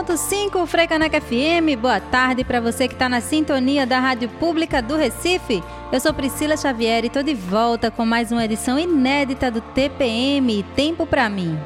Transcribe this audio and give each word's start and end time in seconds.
101.5 0.00 0.66
Frecaneca 0.66 1.20
FM. 1.20 1.78
Boa 1.78 2.00
tarde 2.00 2.42
para 2.42 2.58
você 2.58 2.88
que 2.88 2.94
está 2.94 3.06
na 3.06 3.20
sintonia 3.20 3.86
da 3.86 4.00
Rádio 4.00 4.30
Pública 4.30 4.80
do 4.80 4.96
Recife. 4.96 5.62
Eu 5.92 6.00
sou 6.00 6.14
Priscila 6.14 6.56
Xavier 6.56 7.04
e 7.04 7.08
estou 7.08 7.22
de 7.22 7.34
volta 7.34 7.90
com 7.90 8.06
mais 8.06 8.32
uma 8.32 8.42
edição 8.42 8.78
inédita 8.78 9.50
do 9.50 9.60
TPM 9.60 10.62
Tempo 10.74 11.04
para 11.04 11.28
mim. 11.28 11.58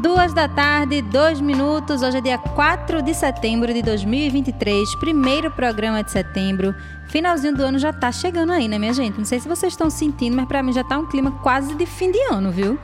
Duas 0.00 0.32
da 0.32 0.48
tarde, 0.48 1.02
dois 1.02 1.42
minutos. 1.42 2.00
Hoje 2.00 2.16
é 2.16 2.20
dia 2.22 2.38
4 2.38 3.02
de 3.02 3.12
setembro 3.12 3.70
de 3.70 3.82
2023, 3.82 4.94
primeiro 4.94 5.50
programa 5.50 6.02
de 6.02 6.10
setembro. 6.10 6.74
Finalzinho 7.08 7.54
do 7.54 7.62
ano 7.62 7.78
já 7.78 7.92
tá 7.92 8.10
chegando 8.10 8.50
aí, 8.50 8.66
né, 8.66 8.78
minha 8.78 8.94
gente? 8.94 9.18
Não 9.18 9.26
sei 9.26 9.38
se 9.40 9.46
vocês 9.46 9.74
estão 9.74 9.90
sentindo, 9.90 10.34
mas 10.34 10.46
para 10.46 10.62
mim 10.62 10.72
já 10.72 10.82
tá 10.82 10.96
um 10.96 11.04
clima 11.04 11.32
quase 11.42 11.74
de 11.74 11.84
fim 11.84 12.10
de 12.10 12.18
ano, 12.32 12.50
viu? 12.50 12.78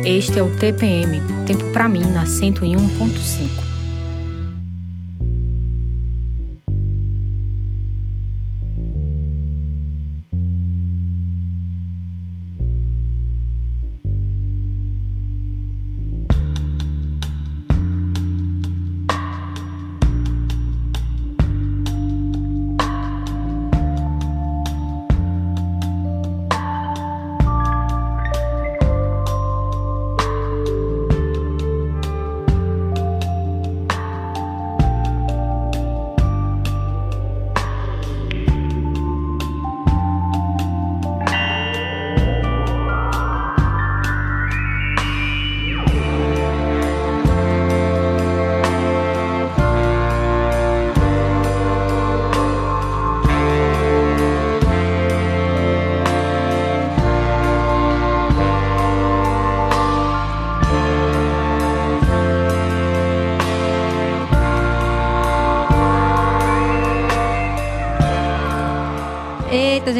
Este 0.05 0.39
é 0.39 0.43
o 0.43 0.57
TPM, 0.57 1.21
tempo 1.47 1.71
para 1.71 1.87
mim 1.87 2.01
na 2.01 2.25
101.5. 2.25 3.68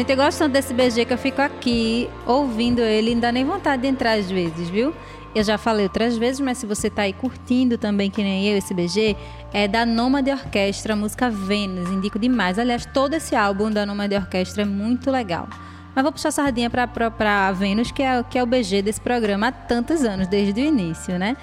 gente, 0.09 0.17
eu 0.17 0.17
gosto 0.17 0.39
tanto 0.39 0.53
desse 0.53 0.73
BG 0.73 1.05
que 1.05 1.13
eu 1.13 1.17
fico 1.17 1.39
aqui 1.41 2.09
ouvindo 2.25 2.81
ele, 2.81 3.13
dá 3.15 3.31
nem 3.31 3.45
vontade 3.45 3.83
de 3.83 3.87
entrar 3.87 4.17
às 4.17 4.29
vezes, 4.29 4.67
viu? 4.67 4.93
Eu 5.35 5.43
já 5.43 5.55
falei 5.55 5.83
outras 5.85 6.17
vezes, 6.17 6.39
mas 6.39 6.57
se 6.57 6.65
você 6.65 6.89
tá 6.89 7.03
aí 7.03 7.13
curtindo 7.13 7.77
também, 7.77 8.09
que 8.09 8.23
nem 8.23 8.47
eu, 8.47 8.57
esse 8.57 8.73
BG, 8.73 9.15
é 9.53 9.67
da 9.67 9.85
Nômade 9.85 10.31
Orquestra, 10.31 10.93
a 10.93 10.95
música 10.95 11.29
Vênus, 11.29 11.91
indico 11.91 12.17
demais. 12.17 12.57
Aliás, 12.57 12.87
todo 12.87 13.13
esse 13.13 13.35
álbum 13.35 13.69
da 13.69 13.85
Nômade 13.85 14.15
Orquestra 14.15 14.63
é 14.63 14.65
muito 14.65 15.11
legal. 15.11 15.47
Mas 15.93 16.01
vou 16.01 16.11
puxar 16.11 16.31
sardinha 16.31 16.71
para 16.71 17.51
Vênus, 17.51 17.91
que 17.91 18.01
é, 18.01 18.23
que 18.23 18.39
é 18.39 18.41
o 18.41 18.47
BG 18.47 18.81
desse 18.81 18.99
programa 18.99 19.49
há 19.49 19.51
tantos 19.51 20.03
anos, 20.03 20.27
desde 20.27 20.59
o 20.59 20.63
início, 20.63 21.19
né? 21.19 21.37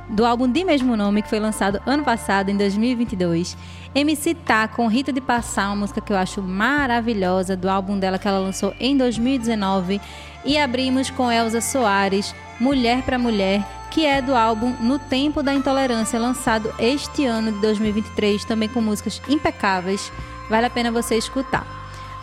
do 0.09 0.25
álbum 0.25 0.47
de 0.47 0.63
mesmo 0.63 0.95
nome 0.95 1.21
que 1.21 1.29
foi 1.29 1.39
lançado 1.39 1.81
ano 1.85 2.03
passado 2.03 2.50
em 2.50 2.57
2022. 2.57 3.57
MC 3.94 4.33
Tá 4.33 4.68
com 4.68 4.88
Rita 4.88 5.12
de 5.12 5.21
Passar, 5.21 5.68
uma 5.68 5.77
música 5.77 6.01
que 6.01 6.13
eu 6.13 6.18
acho 6.18 6.41
maravilhosa 6.41 7.56
do 7.56 7.69
álbum 7.69 7.97
dela 7.97 8.18
que 8.18 8.27
ela 8.27 8.39
lançou 8.39 8.73
em 8.79 8.95
2019 8.95 10.00
e 10.45 10.57
abrimos 10.57 11.09
com 11.09 11.31
Elza 11.31 11.62
Soares, 11.62 12.33
Mulher 12.59 13.03
para 13.03 13.19
Mulher, 13.19 13.65
que 13.91 14.06
é 14.06 14.21
do 14.21 14.33
álbum 14.33 14.73
No 14.79 14.97
Tempo 14.97 15.44
da 15.44 15.53
Intolerância, 15.53 16.19
lançado 16.19 16.73
este 16.79 17.25
ano 17.25 17.51
de 17.51 17.59
2023, 17.59 18.45
também 18.45 18.69
com 18.69 18.81
músicas 18.81 19.21
impecáveis. 19.27 20.12
Vale 20.50 20.65
a 20.65 20.69
pena 20.69 20.91
você 20.91 21.15
escutar. 21.15 21.65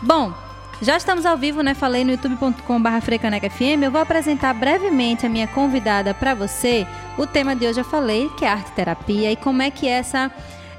Bom, 0.01 0.33
já 0.81 0.95
estamos 0.95 1.25
ao 1.25 1.37
vivo, 1.37 1.61
né? 1.61 1.73
Falei 1.73 2.05
no 2.05 2.11
youtube.com.br 2.11 3.49
FM. 3.51 3.83
Eu 3.83 3.91
vou 3.91 3.99
apresentar 3.99 4.53
brevemente 4.53 5.25
a 5.25 5.29
minha 5.29 5.47
convidada 5.47 6.13
para 6.13 6.33
você. 6.33 6.87
O 7.17 7.27
tema 7.27 7.55
de 7.55 7.67
hoje 7.67 7.81
eu 7.81 7.85
falei, 7.85 8.29
que 8.37 8.45
é 8.45 8.47
arte 8.47 8.71
terapia 8.71 9.31
e 9.31 9.35
como 9.35 9.61
é 9.61 9.69
que 9.69 9.87
essa 9.87 10.31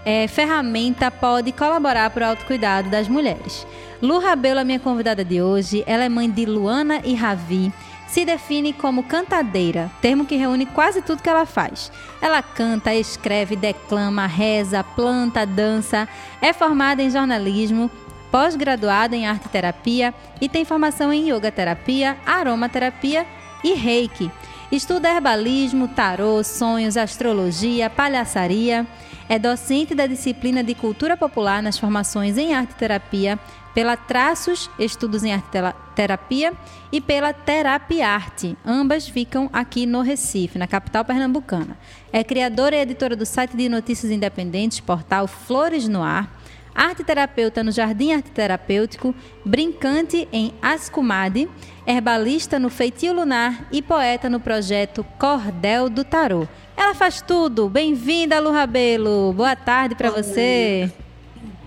é, 0.05 0.27
ferramenta 0.27 1.11
pode 1.11 1.53
colaborar 1.53 2.09
para 2.11 2.27
o 2.27 2.31
autocuidado 2.31 2.89
das 2.89 3.09
mulheres. 3.09 3.67
Lu 4.01 4.19
Rabelo, 4.19 4.61
a 4.61 4.65
minha 4.65 4.81
convidada 4.81 5.23
de 5.23 5.43
hoje, 5.43 5.85
ela 5.87 6.05
é 6.05 6.09
mãe 6.09 6.31
de 6.31 6.47
Luana 6.47 7.03
e 7.05 7.15
Ravi. 7.15 7.71
Se 8.09 8.25
define 8.25 8.73
como 8.73 9.05
cantadeira, 9.05 9.91
termo 10.01 10.25
que 10.25 10.35
reúne 10.35 10.67
quase 10.67 11.03
tudo 11.03 11.23
que 11.23 11.29
ela 11.29 11.47
faz. 11.47 11.93
Ela 12.21 12.43
canta, 12.43 12.95
escreve, 12.95 13.55
declama, 13.55 14.27
reza, 14.27 14.83
planta, 14.83 15.45
dança, 15.45 16.09
é 16.41 16.53
formada 16.53 17.03
em 17.03 17.11
jornalismo, 17.11 17.89
pós-graduada 18.31 19.17
em 19.17 19.27
arte 19.27 19.49
terapia 19.49 20.15
e 20.41 20.49
tem 20.49 20.65
formação 20.65 21.13
em 21.13 21.31
yoga 21.31 21.51
terapia, 21.51 22.17
aromaterapia 22.25 23.27
e 23.63 23.75
reiki. 23.75 24.31
Estuda 24.71 25.11
herbalismo, 25.11 25.89
tarô, 25.89 26.45
sonhos, 26.45 26.97
astrologia, 26.97 27.91
palhaçaria. 27.91 28.87
É 29.29 29.39
docente 29.39 29.95
da 29.95 30.07
disciplina 30.07 30.63
de 30.63 30.75
cultura 30.75 31.17
popular 31.17 31.63
nas 31.63 31.79
formações 31.79 32.39
em 32.39 32.55
arte 32.55 32.75
terapia 32.75 33.39
pela 33.75 33.97
Traços 33.97 34.69
Estudos 34.79 35.23
em 35.23 35.33
Arte 35.33 35.49
Terapia 35.95 36.53
e 36.91 37.01
pela 37.01 37.33
Terapia 37.33 38.09
Arte. 38.09 38.57
Ambas 38.65 39.09
ficam 39.09 39.49
aqui 39.53 39.87
no 39.87 40.03
Recife, 40.03 40.59
na 40.59 40.67
capital 40.67 41.05
pernambucana. 41.05 41.77
É 42.13 42.25
criadora 42.25 42.77
e 42.77 42.81
editora 42.81 43.15
do 43.15 43.27
site 43.27 43.57
de 43.57 43.69
notícias 43.69 44.11
independentes, 44.11 44.81
portal 44.81 45.27
Flores 45.27 45.87
no 45.87 46.03
Ar 46.03 46.40
arte 46.75 47.05
terapeuta 47.05 47.63
no 47.63 47.73
Jardim 47.73 48.13
Arte 48.13 48.31
Terapêutico, 48.31 49.15
brincante 49.45 50.29
em 50.33 50.53
Ascumade, 50.61 51.49
herbalista 51.87 52.59
no 52.59 52.71
Feitio 52.71 53.13
Lunar 53.13 53.67
e 53.71 53.83
poeta 53.83 54.29
no 54.29 54.41
projeto 54.41 55.05
Cordel 55.19 55.89
do 55.89 56.05
Tarô. 56.05 56.47
Ela 56.77 56.95
faz 56.95 57.21
tudo. 57.21 57.69
Bem-vinda, 57.69 58.41
Lu 58.41 58.51
Rabelo. 58.51 59.33
Boa 59.33 59.55
tarde 59.55 59.95
para 59.95 60.11
você. 60.11 60.91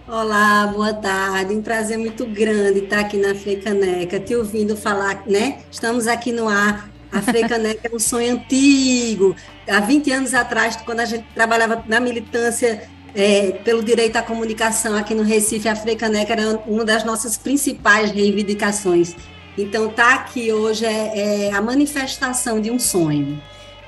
Olá, 0.07 0.67
boa 0.67 0.93
tarde. 0.93 1.53
Um 1.53 1.61
prazer 1.61 1.97
muito 1.97 2.25
grande 2.25 2.79
estar 2.79 2.99
aqui 2.99 3.17
na 3.17 3.33
Frecaneca, 3.33 4.19
te 4.19 4.35
ouvindo 4.35 4.75
falar, 4.75 5.23
né? 5.25 5.59
Estamos 5.71 6.07
aqui 6.07 6.31
no 6.31 6.49
ar. 6.49 6.89
A 7.11 7.21
Frecaneca 7.21 7.87
é 7.91 7.95
um 7.95 7.99
sonho 7.99 8.35
antigo. 8.35 9.35
Há 9.67 9.79
20 9.79 10.11
anos 10.11 10.33
atrás, 10.33 10.75
quando 10.77 10.99
a 10.99 11.05
gente 11.05 11.25
trabalhava 11.33 11.83
na 11.87 11.99
militância 11.99 12.89
é, 13.15 13.51
pelo 13.63 13.83
direito 13.83 14.15
à 14.15 14.21
comunicação 14.21 14.95
aqui 14.95 15.13
no 15.13 15.23
Recife, 15.23 15.67
a 15.67 15.75
Freicaneca 15.75 16.33
era 16.33 16.57
uma 16.65 16.83
das 16.83 17.03
nossas 17.03 17.37
principais 17.37 18.11
reivindicações. 18.11 19.15
Então, 19.57 19.89
tá 19.89 20.15
aqui 20.15 20.51
hoje 20.51 20.85
é, 20.85 21.47
é 21.47 21.53
a 21.53 21.61
manifestação 21.61 22.59
de 22.59 22.71
um 22.71 22.79
sonho. 22.79 23.41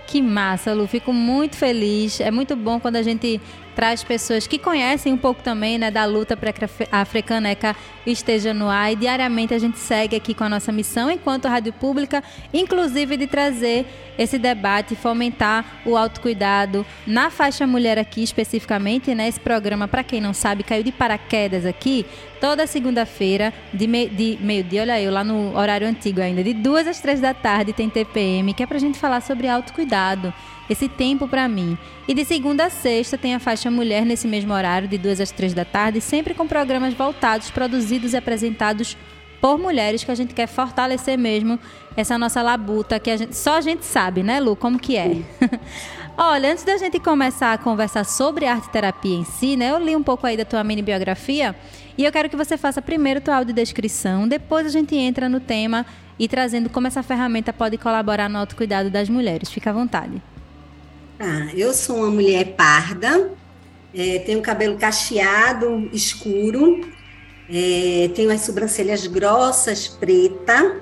Que 0.05 0.21
massa, 0.21 0.73
Lu. 0.73 0.87
Fico 0.87 1.11
muito 1.11 1.55
feliz. 1.55 2.19
É 2.19 2.29
muito 2.29 2.55
bom 2.55 2.79
quando 2.79 2.97
a 2.97 3.01
gente 3.01 3.41
traz 3.75 4.03
pessoas 4.03 4.47
que 4.47 4.57
conhecem 4.57 5.11
um 5.11 5.17
pouco 5.17 5.43
também 5.43 5.77
né, 5.77 5.91
da 5.91 6.05
luta 6.05 6.37
para 6.37 6.53
que 6.53 6.65
a 6.91 7.05
Frecaneca 7.05 7.75
esteja 8.05 8.53
no 8.53 8.69
ar. 8.69 8.93
E 8.93 8.95
diariamente 8.95 9.53
a 9.53 9.59
gente 9.59 9.77
segue 9.77 10.15
aqui 10.15 10.33
com 10.33 10.45
a 10.45 10.49
nossa 10.49 10.71
missão 10.71 11.11
enquanto 11.11 11.47
rádio 11.47 11.73
pública, 11.73 12.23
inclusive 12.53 13.17
de 13.17 13.27
trazer 13.27 13.85
esse 14.17 14.39
debate, 14.39 14.95
fomentar 14.95 15.81
o 15.85 15.97
autocuidado 15.97 16.85
na 17.05 17.29
faixa 17.29 17.67
mulher 17.67 17.99
aqui 17.99 18.23
especificamente. 18.23 19.13
Né, 19.13 19.27
esse 19.27 19.39
programa, 19.39 19.87
para 19.87 20.03
quem 20.03 20.21
não 20.21 20.33
sabe, 20.33 20.63
caiu 20.63 20.83
de 20.83 20.91
paraquedas 20.91 21.65
aqui 21.65 22.05
toda 22.39 22.67
segunda-feira, 22.67 23.53
de, 23.73 23.87
me, 23.87 24.07
de 24.07 24.37
meio-dia, 24.39 24.81
olha 24.81 25.01
eu, 25.01 25.11
lá 25.11 25.23
no 25.23 25.57
horário 25.57 25.87
antigo 25.87 26.21
ainda, 26.21 26.43
de 26.43 26.53
duas 26.53 26.85
às 26.87 26.99
três 26.99 27.19
da 27.19 27.33
tarde 27.33 27.73
tem 27.73 27.89
TPM, 27.89 28.53
que 28.53 28.61
é 28.61 28.67
para 28.67 28.77
a 28.77 28.79
gente 28.79 28.99
falar 28.99 29.21
sobre 29.21 29.47
autocuidado 29.47 30.33
esse 30.69 30.87
tempo 30.87 31.27
para 31.27 31.47
mim. 31.47 31.77
E 32.07 32.13
de 32.13 32.25
segunda 32.25 32.65
a 32.65 32.69
sexta 32.69 33.17
tem 33.17 33.35
a 33.35 33.39
faixa 33.39 33.69
Mulher 33.69 34.05
nesse 34.05 34.27
mesmo 34.27 34.53
horário, 34.53 34.87
de 34.87 34.97
duas 34.97 35.19
às 35.19 35.31
três 35.31 35.53
da 35.53 35.65
tarde, 35.65 36.01
sempre 36.01 36.33
com 36.33 36.47
programas 36.47 36.93
voltados, 36.93 37.51
produzidos 37.51 38.13
e 38.13 38.17
apresentados 38.17 38.97
por 39.41 39.57
mulheres 39.57 40.03
que 40.03 40.11
a 40.11 40.15
gente 40.15 40.33
quer 40.33 40.47
fortalecer 40.47 41.17
mesmo 41.17 41.59
essa 41.95 42.17
nossa 42.17 42.41
labuta 42.41 42.99
que 42.99 43.11
a 43.11 43.17
gente, 43.17 43.35
só 43.35 43.57
a 43.57 43.61
gente 43.61 43.85
sabe, 43.85 44.23
né, 44.23 44.39
Lu, 44.39 44.55
como 44.55 44.79
que 44.79 44.97
é. 44.97 45.17
Olha, 46.17 46.51
antes 46.51 46.63
da 46.63 46.77
gente 46.77 46.99
começar 46.99 47.53
a 47.53 47.57
conversar 47.57 48.05
sobre 48.05 48.45
arte 48.45 48.69
terapia 48.69 49.15
em 49.15 49.23
si, 49.23 49.55
né, 49.55 49.71
eu 49.71 49.79
li 49.79 49.95
um 49.95 50.03
pouco 50.03 50.25
aí 50.25 50.35
da 50.35 50.45
tua 50.45 50.63
mini 50.63 50.81
biografia 50.81 51.55
e 51.97 52.03
eu 52.03 52.11
quero 52.11 52.29
que 52.29 52.35
você 52.35 52.57
faça 52.57 52.81
primeiro 52.81 53.21
tua 53.21 53.35
audiodescrição, 53.35 54.27
depois 54.27 54.65
a 54.65 54.69
gente 54.69 54.95
entra 54.95 55.29
no 55.29 55.39
tema 55.39 55.85
e 56.17 56.27
trazendo 56.27 56.69
como 56.69 56.87
essa 56.87 57.03
ferramenta 57.03 57.53
pode 57.53 57.77
colaborar 57.77 58.29
no 58.29 58.39
autocuidado 58.39 58.89
das 58.89 59.09
mulheres. 59.09 59.49
Fica 59.49 59.69
à 59.69 59.73
vontade. 59.73 60.21
Ah, 61.17 61.47
eu 61.55 61.73
sou 61.73 61.97
uma 61.97 62.09
mulher 62.09 62.55
parda, 62.57 63.31
é, 63.93 64.19
tenho 64.19 64.41
cabelo 64.41 64.77
cacheado, 64.77 65.89
escuro, 65.93 66.81
é, 67.49 68.09
tenho 68.13 68.29
as 68.29 68.41
sobrancelhas 68.41 69.07
grossas, 69.07 69.87
preta, 69.87 70.81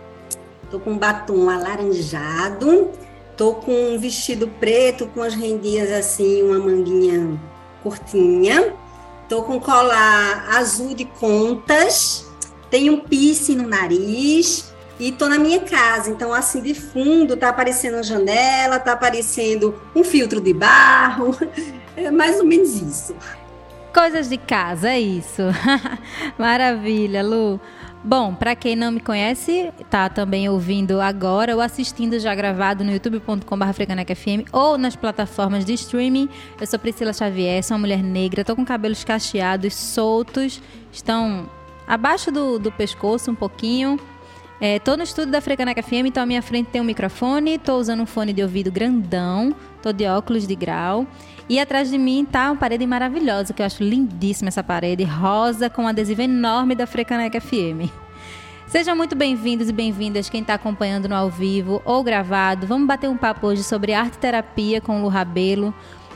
tô 0.71 0.80
com 0.80 0.97
batom 0.97 1.51
alaranjado, 1.51 2.89
tô 3.38 3.53
com 3.53 3.94
um 3.94 4.00
vestido 4.00 4.47
preto 4.59 5.06
com 5.06 5.21
as 5.21 5.35
rendinhas 5.35 5.91
assim, 5.91 6.41
uma 6.41 6.57
manguinha 6.57 7.39
curtinha, 7.83 8.74
tô 9.30 9.44
com 9.44 9.59
colar 9.59 10.50
azul 10.57 10.95
de 10.95 11.06
contas, 11.06 12.25
tenho 12.71 12.94
um 12.94 13.00
piercing 13.01 13.57
no 13.57 13.68
nariz, 13.68 14.72
e 15.00 15.12
tô 15.12 15.28
na 15.28 15.38
minha 15.38 15.62
casa. 15.62 16.09
Então, 16.09 16.33
assim, 16.33 16.62
de 16.62 16.73
fundo, 16.73 17.35
tá 17.35 17.50
aparecendo 17.50 17.95
a 17.95 18.02
janela, 18.02 18.80
tá 18.80 18.94
aparecendo 18.94 19.76
um 19.95 20.04
filtro 20.04 20.40
de 20.40 20.54
barro, 20.54 21.35
é 21.95 22.12
mais 22.12 22.40
ou 22.40 22.45
menos 22.45 22.81
isso. 22.81 23.16
Coisas 23.94 24.28
de 24.28 24.38
casa, 24.38 24.90
é 24.90 25.00
isso. 25.00 25.42
Maravilha, 26.38 27.21
Lu. 27.21 27.59
Bom, 28.06 28.35
para 28.35 28.54
quem 28.54 28.76
não 28.76 28.92
me 28.92 29.00
conhece, 29.00 29.71
tá 29.90 30.09
também 30.09 30.50
ouvindo 30.50 31.00
agora 31.00 31.56
ou 31.56 31.62
assistindo 31.62 32.19
já 32.19 32.35
gravado 32.35 32.83
no 32.83 32.92
youtube.com.br 32.92 34.50
ou 34.52 34.78
nas 34.78 34.94
plataformas 34.94 35.64
de 35.64 35.73
streaming. 35.73 36.28
Eu 36.59 36.68
sou 36.68 36.78
Priscila 36.78 37.14
Xavier, 37.14 37.64
sou 37.64 37.76
uma 37.76 37.81
mulher 37.81 38.04
negra, 38.04 38.44
tô 38.44 38.57
com 38.57 38.66
cabelos 38.66 39.06
cacheados, 39.06 39.73
soltos, 39.73 40.62
estão 40.92 41.50
abaixo 41.88 42.30
do, 42.30 42.59
do 42.59 42.73
pescoço 42.73 43.31
um 43.31 43.35
pouquinho, 43.35 43.97
é, 44.65 44.79
tô 44.79 44.95
no 44.95 45.03
estúdio 45.03 45.29
da 45.29 45.41
Frecaneca 45.41 45.83
FM, 45.83 46.05
então 46.05 46.23
à 46.23 46.25
minha 46.25 46.41
frente 46.41 46.67
tem 46.67 46.79
um 46.79 46.85
microfone, 46.85 47.57
tô 47.57 47.75
usando 47.75 48.01
um 48.01 48.05
fone 48.05 48.31
de 48.31 48.41
ouvido 48.41 48.71
grandão, 48.71 49.53
tô 49.81 49.91
de 49.91 50.07
óculos 50.07 50.47
de 50.47 50.55
grau. 50.55 51.05
E 51.49 51.59
atrás 51.59 51.89
de 51.89 51.97
mim 51.97 52.23
tá 52.23 52.49
uma 52.49 52.55
parede 52.55 52.87
maravilhosa, 52.87 53.51
que 53.53 53.61
eu 53.61 53.65
acho 53.65 53.83
lindíssima 53.83 54.47
essa 54.47 54.63
parede, 54.63 55.03
rosa, 55.03 55.69
com 55.69 55.83
um 55.83 55.87
adesivo 55.89 56.21
enorme 56.21 56.75
da 56.75 56.87
Frecaneca 56.87 57.41
FM. 57.41 57.91
Sejam 58.65 58.95
muito 58.95 59.17
bem-vindos 59.17 59.67
e 59.67 59.73
bem-vindas 59.73 60.29
quem 60.29 60.39
está 60.39 60.53
acompanhando 60.53 61.09
no 61.09 61.15
ao 61.15 61.29
vivo 61.29 61.81
ou 61.83 62.01
gravado. 62.01 62.65
Vamos 62.65 62.87
bater 62.87 63.09
um 63.09 63.17
papo 63.17 63.47
hoje 63.47 63.65
sobre 63.65 63.91
arte 63.91 64.17
terapia 64.17 64.79
com 64.79 64.97
o 64.97 65.03
Lu 65.03 65.09
Rabelo. 65.09 65.73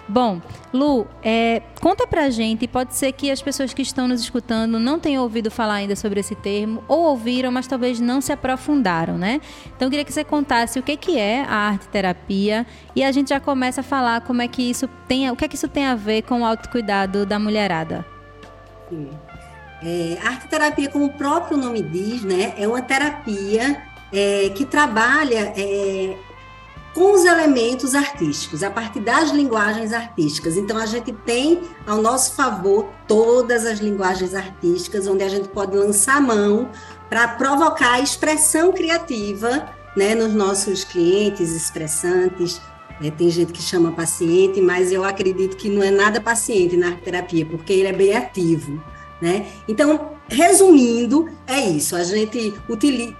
Bom, 0.10 0.42
Lu, 0.74 1.06
é, 1.22 1.62
conta 1.82 2.08
pra 2.08 2.30
gente, 2.30 2.66
pode 2.66 2.96
ser 2.96 3.12
que 3.12 3.30
as 3.30 3.42
pessoas 3.42 3.74
que 3.74 3.82
estão 3.82 4.08
nos 4.08 4.22
escutando 4.22 4.80
não 4.80 5.00
tenham 5.00 5.22
ouvido 5.22 5.52
falar 5.52 5.76
ainda 5.76 5.98
sobre 5.98 6.22
esse 6.22 6.34
termo, 6.34 6.82
ou 6.88 7.08
ouviram, 7.08 7.52
mas 7.52 7.68
talvez 7.68 8.00
não 8.00 8.22
se 8.22 8.32
aprofundaram, 8.32 9.18
né? 9.18 9.42
Então 9.76 9.88
eu 9.88 9.90
queria 9.90 10.06
que 10.06 10.14
você 10.14 10.24
contasse 10.24 10.80
o 10.80 10.84
que, 10.84 10.96
que 10.96 11.20
é 11.20 11.44
a 11.44 11.56
arte 11.56 11.90
terapia 11.90 12.66
e 12.96 13.04
a 13.04 13.12
gente 13.12 13.30
já 13.30 13.40
começa 13.40 13.82
a 13.82 13.84
falar 13.84 14.22
como 14.22 14.42
é 14.42 14.48
que 14.48 14.62
isso 14.62 14.88
tem, 15.08 15.30
o 15.30 15.36
que 15.36 15.44
é 15.44 15.48
que 15.48 15.56
isso 15.56 15.68
tem 15.68 15.86
a 15.86 15.96
ver 15.96 16.22
com 16.22 16.42
o 16.42 16.46
autocuidado 16.46 17.26
da 17.26 17.38
mulherada. 17.38 18.06
Sim. 18.90 19.10
É, 19.84 20.18
arte 20.24 20.48
terapia, 20.48 20.90
como 20.90 21.06
o 21.06 21.14
próprio 21.14 21.58
nome 21.58 21.82
diz, 21.82 22.24
né, 22.24 22.54
é 22.58 22.68
uma 22.68 22.82
terapia 22.82 23.84
é, 24.12 24.50
que 24.56 24.66
trabalha 24.66 25.54
é, 25.56 26.16
com 26.98 27.14
os 27.14 27.26
elementos 27.26 27.94
artísticos, 27.94 28.64
a 28.64 28.72
partir 28.72 29.02
das 29.02 29.30
linguagens 29.30 29.94
artísticas. 29.94 30.58
Então, 30.58 30.76
a 30.80 30.86
gente 30.88 31.14
tem 31.14 31.62
ao 31.86 32.02
nosso 32.02 32.34
favor 32.34 32.88
todas 33.08 33.68
as 33.68 33.78
linguagens 33.78 34.34
artísticas, 34.34 35.06
onde 35.06 35.24
a 35.24 35.30
gente 35.30 35.48
pode 35.50 35.78
lançar 35.78 36.20
mão 36.20 36.72
para 37.08 37.28
provocar 37.28 37.94
a 37.94 38.00
expressão 38.00 38.74
criativa 38.74 39.70
né, 39.96 40.16
nos 40.16 40.34
nossos 40.34 40.84
clientes 40.84 41.52
expressantes. 41.52 42.60
É, 43.00 43.12
tem 43.12 43.30
gente 43.30 43.54
que 43.54 43.62
chama 43.62 43.92
paciente, 43.92 44.60
mas 44.60 44.92
eu 44.92 45.04
acredito 45.04 45.56
que 45.56 45.70
não 45.70 45.84
é 45.84 45.92
nada 45.92 46.20
paciente 46.20 46.76
na 46.76 46.94
terapia, 46.94 47.46
porque 47.46 47.74
ele 47.74 47.90
é 47.90 47.94
bem 47.94 48.18
ativo. 48.18 48.82
Né? 49.22 49.46
Então, 49.68 50.17
resumindo, 50.30 51.30
é 51.46 51.60
isso. 51.60 51.96
A 51.96 52.04
gente 52.04 52.54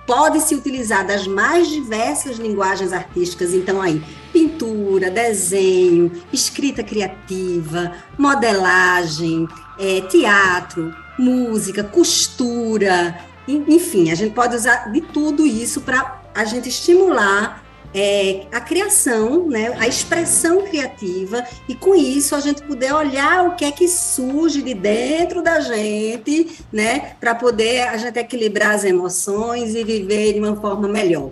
pode 0.06 0.42
se 0.42 0.56
utilizar 0.56 1.06
das 1.06 1.28
mais 1.28 1.68
diversas 1.70 2.38
linguagens 2.38 2.94
artísticas. 2.94 3.54
Então, 3.54 3.82
aí, 3.82 4.02
pintura, 4.32 5.10
desenho, 5.10 6.12
escrita 6.32 6.84
criativa, 6.84 7.94
modelagem, 8.18 9.48
é, 9.80 10.02
teatro, 10.02 10.94
música, 11.18 11.84
costura, 11.84 13.18
enfim, 13.48 14.12
a 14.12 14.16
gente 14.16 14.34
pode 14.34 14.56
usar 14.56 14.92
de 14.92 15.02
tudo 15.02 15.46
isso 15.46 15.82
para 15.82 16.22
a 16.36 16.44
gente 16.44 16.68
estimular 16.68 17.64
é, 17.94 18.46
a 18.52 18.60
criação, 18.60 19.48
né, 19.48 19.74
a 19.80 19.88
expressão 19.88 20.64
criativa, 20.64 21.44
e 21.68 21.76
com 21.76 21.96
isso 21.96 22.36
a 22.36 22.40
gente 22.40 22.62
poder 22.64 22.94
olhar 22.94 23.46
o 23.46 23.56
que 23.56 23.66
é 23.66 23.72
que 23.72 23.88
surge 23.88 24.62
de 24.62 24.74
dentro 24.74 25.42
da 25.42 25.60
gente, 25.60 26.58
né, 26.72 27.16
para 27.20 27.34
poder 27.34 27.88
a 27.88 27.98
gente 27.98 28.18
equilibrar 28.18 28.76
as 28.76 28.84
emoções 28.84 29.76
e 29.76 29.84
viver 29.84 30.34
de 30.34 30.40
uma 30.40 30.56
forma 30.56 30.88
melhor. 30.88 31.32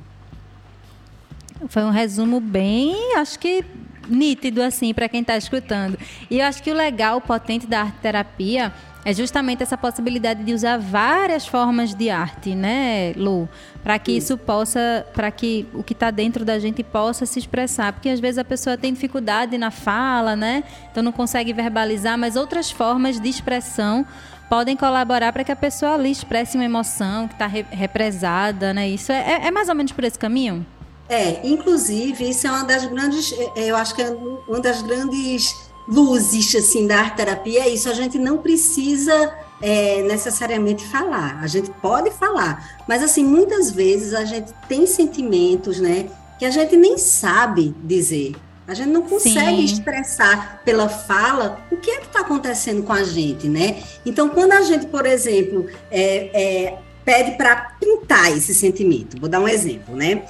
Foi 1.67 1.83
um 1.83 1.89
resumo 1.89 2.39
bem, 2.39 3.15
acho 3.15 3.39
que 3.39 3.63
nítido 4.07 4.62
assim 4.62 4.93
para 4.93 5.09
quem 5.09 5.21
está 5.21 5.38
escutando. 5.38 5.97
E 6.29 6.39
eu 6.39 6.45
acho 6.45 6.62
que 6.62 6.71
o 6.71 6.75
legal, 6.75 7.17
o 7.17 7.21
potente 7.21 7.67
da 7.67 7.81
arte 7.81 7.97
terapia 8.01 8.71
é 9.05 9.13
justamente 9.13 9.62
essa 9.62 9.77
possibilidade 9.77 10.43
de 10.43 10.51
usar 10.51 10.79
várias 10.79 11.45
formas 11.45 11.93
de 11.93 12.09
arte, 12.09 12.55
né, 12.55 13.13
Lu? 13.15 13.47
Para 13.83 14.00
que 14.00 14.12
isso 14.12 14.35
possa, 14.35 15.05
para 15.13 15.29
que 15.29 15.67
o 15.75 15.83
que 15.83 15.93
está 15.93 16.09
dentro 16.09 16.43
da 16.43 16.57
gente 16.57 16.81
possa 16.83 17.24
se 17.24 17.38
expressar. 17.38 17.93
Porque 17.93 18.09
às 18.09 18.19
vezes 18.19 18.39
a 18.39 18.43
pessoa 18.43 18.75
tem 18.75 18.91
dificuldade 18.91 19.59
na 19.59 19.69
fala, 19.69 20.35
né? 20.35 20.63
Então 20.91 21.03
não 21.03 21.12
consegue 21.12 21.53
verbalizar, 21.53 22.17
mas 22.17 22.35
outras 22.35 22.71
formas 22.71 23.19
de 23.19 23.29
expressão 23.29 24.07
podem 24.50 24.75
colaborar 24.75 25.31
para 25.31 25.43
que 25.43 25.51
a 25.51 25.55
pessoa 25.55 25.93
ali 25.93 26.09
expresse 26.09 26.57
uma 26.57 26.65
emoção 26.65 27.27
que 27.27 27.35
está 27.35 27.45
re 27.45 27.63
represada, 27.69 28.74
né? 28.74 28.89
Isso 28.89 29.12
é, 29.12 29.33
é, 29.33 29.47
é 29.47 29.51
mais 29.51 29.69
ou 29.69 29.75
menos 29.75 29.91
por 29.91 30.03
esse 30.03 30.17
caminho? 30.17 30.65
É, 31.07 31.47
inclusive, 31.47 32.29
isso 32.29 32.47
é 32.47 32.51
uma 32.51 32.63
das 32.63 32.85
grandes, 32.85 33.33
é, 33.55 33.69
eu 33.69 33.75
acho 33.75 33.93
que 33.93 34.01
é 34.01 34.09
uma 34.47 34.59
das 34.59 34.81
grandes 34.81 35.65
luzes 35.88 36.55
assim 36.55 36.88
da 36.88 36.97
arte 36.97 37.17
terapia 37.17 37.62
é 37.62 37.69
isso 37.69 37.89
a 37.89 37.93
gente 37.93 38.17
não 38.17 38.38
precisa 38.38 39.33
é, 39.62 40.01
necessariamente 40.03 40.85
falar 40.88 41.39
a 41.41 41.47
gente 41.47 41.69
pode 41.81 42.12
falar 42.12 42.81
mas 42.88 43.03
assim 43.03 43.24
muitas 43.24 43.71
vezes 43.71 44.13
a 44.13 44.25
gente 44.25 44.51
tem 44.67 44.85
sentimentos 44.88 45.79
né 45.79 46.09
que 46.39 46.45
a 46.45 46.50
gente 46.50 46.75
nem 46.75 46.97
sabe 46.97 47.75
dizer 47.83 48.35
a 48.67 48.74
gente 48.74 48.89
não 48.89 49.03
consegue 49.03 49.57
Sim. 49.57 49.63
expressar 49.63 50.62
pela 50.65 50.89
fala 50.89 51.63
o 51.71 51.77
que 51.77 51.91
é 51.91 52.00
que 52.00 52.07
está 52.07 52.21
acontecendo 52.21 52.81
com 52.81 52.93
a 52.93 53.03
gente 53.03 53.47
né 53.47 53.83
então 54.05 54.29
quando 54.29 54.53
a 54.53 54.63
gente 54.63 54.88
por 54.88 55.05
exemplo 55.05 55.67
é, 55.91 56.29
é, 56.33 56.77
pede 57.05 57.38
para 57.38 57.75
pintar 57.79 58.35
esse 58.35 58.55
sentimento 58.55 59.19
vou 59.19 59.29
dar 59.29 59.39
um 59.39 59.47
exemplo 59.47 59.95
né 59.95 60.24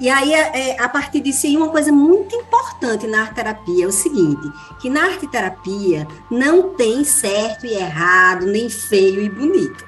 e 0.00 0.08
aí, 0.08 0.34
é, 0.34 0.70
é, 0.70 0.82
a 0.82 0.88
partir 0.88 1.20
disso, 1.20 1.46
uma 1.48 1.68
coisa 1.68 1.92
muito 1.92 2.34
importante 2.34 3.06
na 3.06 3.22
arte 3.22 3.34
terapia 3.34 3.84
é 3.84 3.86
o 3.86 3.92
seguinte: 3.92 4.50
que 4.80 4.90
na 4.90 5.04
arte 5.04 5.26
terapia 5.26 6.06
não 6.30 6.74
tem 6.74 7.04
certo 7.04 7.66
e 7.66 7.74
errado, 7.74 8.46
nem 8.46 8.68
feio 8.68 9.20
e 9.20 9.28
bonito. 9.28 9.84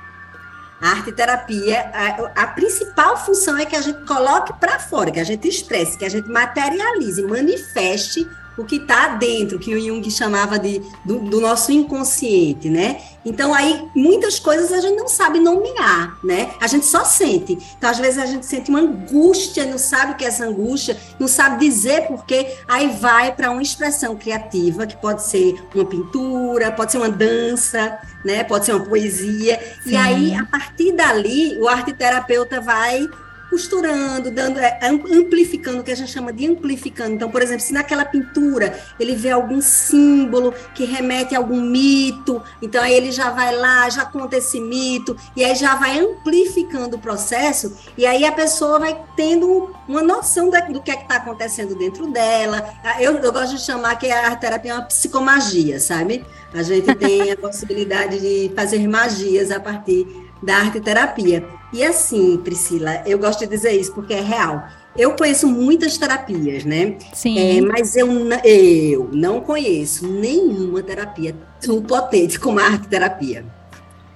A 0.81 0.91
arte 0.91 1.13
terapia, 1.13 1.91
a, 1.95 2.43
a 2.43 2.47
principal 2.49 3.17
função 3.17 3.57
é 3.57 3.65
que 3.65 3.75
a 3.75 3.81
gente 3.81 4.05
coloque 4.05 4.53
para 4.61 4.79
fora, 4.79 5.11
que 5.11 5.21
a 5.21 5.25
gente 5.25 5.49
expresse, 5.49 5.97
que 5.97 6.05
a 6.05 6.11
gente 6.11 6.29
materialize, 6.29 7.23
manifeste 7.23 8.29
o 8.57 8.65
que 8.65 8.77
está 8.77 9.09
dentro, 9.09 9.59
que 9.59 9.75
o 9.75 9.81
Jung 9.81 10.09
chamava 10.11 10.59
de 10.59 10.81
do, 11.05 11.19
do, 11.19 11.41
nosso 11.41 11.73
inconsciente, 11.73 12.69
né? 12.69 13.01
Então 13.25 13.55
aí 13.55 13.89
muitas 13.95 14.39
coisas 14.39 14.73
a 14.73 14.81
gente 14.81 14.97
não 14.97 15.09
sabe 15.09 15.41
nomear, 15.41 16.19
né? 16.23 16.53
A 16.61 16.67
gente 16.67 16.87
só 16.87 17.05
sente. 17.05 17.59
Então 17.77 17.91
às 17.91 17.99
vezes 17.99 18.19
a 18.19 18.27
gente 18.27 18.47
sente 18.47 18.71
uma 18.71 18.81
angústia, 18.81 19.67
não 19.67 19.79
sabe 19.79 20.13
o 20.13 20.17
que 20.17 20.25
é 20.25 20.29
essa 20.29 20.45
angústia, 20.45 20.97
não 21.19 21.27
sabe 21.27 21.67
dizer 21.67 22.07
porquê, 22.07 22.57
aí 22.69 22.89
vai 22.89 23.33
para 23.35 23.51
uma 23.51 23.63
expressão 23.63 24.17
criativa 24.17 24.87
que 24.87 24.97
pode 24.97 25.23
ser 25.23 25.57
uma 25.75 25.85
pintura, 25.85 26.71
pode 26.71 26.93
ser 26.93 26.99
uma 26.99 27.11
dança, 27.11 27.99
né? 28.25 28.45
Pode 28.45 28.67
ser 28.67 28.75
uma 28.75 28.85
poesia. 28.85 29.59
Sim. 29.83 29.91
E 29.91 29.97
aí 29.97 30.35
a 30.35 30.45
partir 30.45 30.93
dali 30.93 31.59
o 31.59 31.69
arte 31.69 31.93
terapeuta 31.93 32.61
vai 32.61 33.07
costurando, 33.51 34.31
dando, 34.31 34.59
é, 34.59 34.79
amplificando, 34.83 35.81
o 35.81 35.85
que 35.85 35.93
a 35.93 35.97
gente 35.97 36.11
chama 36.11 36.33
de 36.33 36.47
amplificando. 36.47 37.15
Então, 37.15 37.31
por 37.31 37.43
exemplo, 37.43 37.63
se 37.63 37.73
naquela 37.73 38.05
pintura 38.05 38.79
ele 38.99 39.15
vê 39.15 39.31
algum 39.31 39.61
símbolo 39.61 40.55
que 40.75 40.85
remete 40.85 41.35
a 41.35 41.39
algum 41.39 41.61
mito, 41.61 42.43
então 42.61 42.83
aí 42.83 42.95
ele 42.95 43.13
já 43.13 43.31
vai 43.31 43.55
lá, 43.55 43.89
já 43.89 44.05
conta 44.05 44.37
esse 44.37 44.61
mito, 44.61 45.17
e 45.37 45.45
aí 45.45 45.55
já 45.55 45.75
vai 45.77 45.99
amplificando 45.99 46.97
o 46.97 47.01
processo, 47.01 47.77
e 47.97 48.07
aí 48.07 48.25
a 48.25 48.33
pessoa 48.33 48.79
vai 48.79 48.99
tendo 49.17 49.75
uma 49.89 50.03
noção 50.03 50.51
do 50.51 50.81
que 50.81 50.91
é 50.91 50.97
que 50.97 51.03
está 51.03 51.17
acontecendo 51.17 51.75
dentro 51.75 52.07
dela. 52.11 52.75
Eu, 52.99 53.17
eu 53.19 53.33
gosto 53.33 53.57
de 53.57 53.61
chamar 53.61 53.97
que 53.97 54.11
a 54.11 54.27
arte 54.27 54.41
terapia 54.41 54.73
é 54.73 54.75
uma 54.75 54.83
psicomagia, 54.83 55.79
sabe? 55.79 56.25
A 56.53 56.63
gente 56.63 56.95
tem 56.95 57.33
a 57.33 57.37
possibilidade 57.39 58.21
de 58.21 58.53
fazer 58.55 58.87
magias 58.89 59.51
a 59.51 59.61
partir 59.61 60.07
da 60.43 60.57
arte 60.57 60.81
terapia. 60.81 61.47
E 61.75 61.83
assim, 61.83 62.37
Priscila, 62.37 63.03
eu 63.05 63.19
gosto 63.19 63.41
de 63.41 63.49
dizer 63.49 63.73
isso 63.73 63.93
porque 63.93 64.15
é 64.15 64.21
real. 64.21 64.69
Eu 64.97 65.17
conheço 65.17 65.49
muitas 65.49 65.99
terapias, 65.99 66.65
né? 66.65 66.97
Sim. 67.13 67.37
É, 67.37 67.61
mas 67.61 67.97
eu, 67.97 68.07
eu 68.45 69.11
não 69.13 69.41
conheço 69.41 70.07
nenhuma 70.07 70.85
terapia 70.85 71.35
tão 71.61 71.83
potente 71.83 72.39
como 72.39 72.61
a 72.61 72.65
arte 72.65 72.87
terapia. 72.87 73.45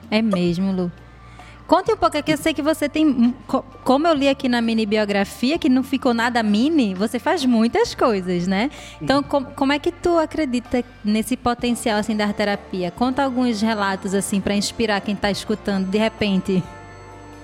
É 0.08 0.22
mesmo, 0.22 0.70
Lu. 0.70 0.92
Conte 1.66 1.92
um 1.92 1.96
pouco, 1.96 2.16
é 2.16 2.22
que 2.22 2.32
eu 2.32 2.36
sei 2.38 2.54
que 2.54 2.62
você 2.62 2.88
tem, 2.88 3.34
como 3.84 4.06
eu 4.06 4.14
li 4.14 4.28
aqui 4.28 4.48
na 4.48 4.62
mini 4.62 4.86
biografia, 4.86 5.58
que 5.58 5.68
não 5.68 5.82
ficou 5.82 6.14
nada 6.14 6.42
mini, 6.44 6.94
você 6.94 7.18
faz 7.18 7.44
muitas 7.44 7.92
coisas, 7.92 8.46
né? 8.46 8.70
Então, 9.02 9.20
com, 9.20 9.44
como 9.44 9.72
é 9.72 9.80
que 9.80 9.90
tu 9.90 10.16
acredita 10.16 10.82
nesse 11.04 11.36
potencial 11.36 11.98
assim 11.98 12.16
da 12.16 12.32
terapia? 12.32 12.92
Conta 12.92 13.24
alguns 13.24 13.60
relatos 13.60 14.14
assim 14.14 14.40
para 14.40 14.54
inspirar 14.54 15.00
quem 15.00 15.14
está 15.14 15.30
escutando 15.30 15.90
de 15.90 15.98
repente. 15.98 16.62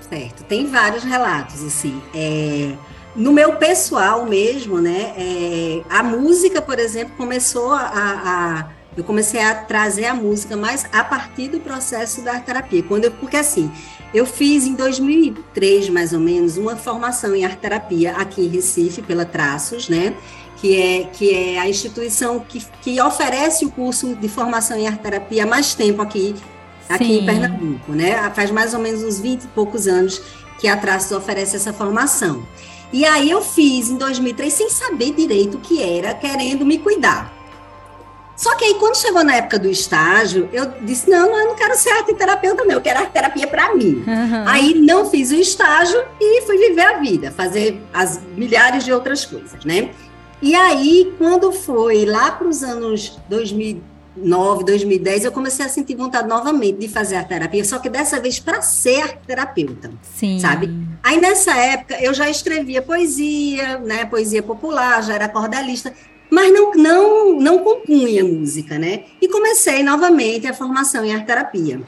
Certo, 0.08 0.44
tem 0.44 0.66
vários 0.66 1.02
relatos 1.02 1.64
assim. 1.64 2.00
É, 2.14 2.75
no 3.16 3.32
meu 3.32 3.56
pessoal 3.56 4.26
mesmo, 4.26 4.80
né? 4.80 5.14
É, 5.16 5.82
a 5.88 6.02
música, 6.02 6.61
por 6.61 6.78
exemplo, 6.78 7.14
começou 7.16 7.73
a, 7.73 7.80
a 7.87 8.68
eu 8.96 9.02
comecei 9.02 9.40
a 9.40 9.54
trazer 9.54 10.04
a 10.04 10.14
música 10.14 10.56
mais 10.56 10.87
a 10.92 11.02
partir 11.02 11.49
do 11.49 11.58
processo 11.58 12.23
da 12.23 12.38
terapia. 12.38 12.82
Quando 12.82 13.06
eu, 13.06 13.11
porque 13.11 13.37
assim, 13.37 13.70
eu 14.12 14.25
fiz 14.25 14.66
em 14.66 14.75
2003, 14.75 15.88
mais 15.88 16.12
ou 16.12 16.20
menos, 16.20 16.56
uma 16.56 16.76
formação 16.76 17.34
em 17.34 17.44
arte 17.44 17.58
terapia 17.58 18.12
aqui 18.12 18.42
em 18.42 18.49
Recife, 18.49 19.02
pela 19.02 19.25
Traços, 19.25 19.88
né? 19.88 20.14
Que 20.56 20.80
é, 20.80 21.04
que 21.12 21.34
é 21.34 21.58
a 21.58 21.68
instituição 21.68 22.38
que, 22.38 22.64
que 22.80 23.00
oferece 23.00 23.66
o 23.66 23.70
curso 23.70 24.14
de 24.14 24.28
formação 24.28 24.78
em 24.78 24.87
arte 24.87 25.00
terapia 25.00 25.42
há 25.42 25.46
mais 25.46 25.75
tempo 25.75 26.00
aqui, 26.00 26.34
aqui 26.88 27.04
Sim. 27.04 27.18
em 27.20 27.26
Pernambuco, 27.26 27.92
né? 27.92 28.30
Faz 28.34 28.50
mais 28.50 28.74
ou 28.74 28.80
menos 28.80 29.02
uns 29.02 29.20
20 29.20 29.44
e 29.44 29.48
poucos 29.48 29.86
anos 29.86 30.20
que 30.58 30.68
a 30.68 30.76
Traços 30.76 31.12
oferece 31.12 31.56
essa 31.56 31.72
formação. 31.72 32.46
E 32.92 33.04
aí 33.04 33.30
eu 33.30 33.42
fiz 33.42 33.90
em 33.90 33.96
2003 33.96 34.52
sem 34.52 34.70
saber 34.70 35.12
direito 35.12 35.56
o 35.56 35.60
que 35.60 35.82
era, 35.82 36.14
querendo 36.14 36.64
me 36.64 36.78
cuidar. 36.78 37.32
Só 38.36 38.56
que 38.56 38.64
aí, 38.64 38.74
quando 38.74 38.96
chegou 38.96 39.22
na 39.22 39.36
época 39.36 39.58
do 39.58 39.70
estágio, 39.70 40.48
eu 40.52 40.72
disse: 40.82 41.08
não, 41.08 41.36
eu 41.38 41.48
não 41.48 41.54
quero 41.54 41.76
ser 41.76 41.90
arte 41.90 42.14
terapeuta, 42.14 42.64
não, 42.64 42.72
eu 42.72 42.80
quero 42.80 42.98
arte 42.98 43.12
terapia 43.12 43.46
para 43.46 43.74
mim. 43.74 44.02
Uhum. 44.06 44.44
Aí 44.46 44.74
não 44.74 45.08
fiz 45.08 45.30
o 45.30 45.36
estágio 45.36 46.02
e 46.20 46.42
fui 46.42 46.58
viver 46.58 46.82
a 46.82 46.98
vida, 46.98 47.30
fazer 47.30 47.80
as 47.92 48.20
milhares 48.36 48.84
de 48.84 48.92
outras 48.92 49.24
coisas, 49.24 49.64
né? 49.64 49.90
E 50.42 50.54
aí, 50.54 51.14
quando 51.16 51.52
foi 51.52 52.04
lá 52.04 52.32
para 52.32 52.48
os 52.48 52.62
anos 52.62 53.18
2009, 54.16 54.64
2010, 54.64 55.25
eu 55.25 55.33
comecei 55.33 55.64
a 55.64 55.68
sentir 55.68 55.97
vontade 55.97 56.28
novamente 56.28 56.78
de 56.78 56.88
fazer 56.88 57.16
a 57.16 57.25
terapia, 57.25 57.64
só 57.64 57.78
que 57.78 57.88
dessa 57.88 58.21
vez 58.21 58.38
para 58.38 58.62
ser 58.62 59.18
terapeuta. 59.26 59.90
Sim. 60.02 60.38
Sabe? 60.38 60.73
Aí 61.02 61.21
nessa 61.21 61.56
época 61.56 62.00
eu 62.00 62.14
já 62.14 62.30
escrevia 62.30 62.80
poesia, 62.80 63.78
né, 63.78 64.04
poesia 64.04 64.42
popular, 64.42 65.02
já 65.02 65.14
era 65.14 65.28
cordalista, 65.28 65.92
mas 66.30 66.52
não 66.52 66.73
não 66.75 67.40
não 67.40 67.59
compunha 67.59 68.25
música, 68.25 68.78
né? 68.78 69.04
E 69.21 69.28
comecei 69.28 69.83
novamente 69.83 70.47
a 70.47 70.54
formação 70.54 71.04
em 71.04 71.12
arte 71.12 71.26
terapia. 71.26 71.80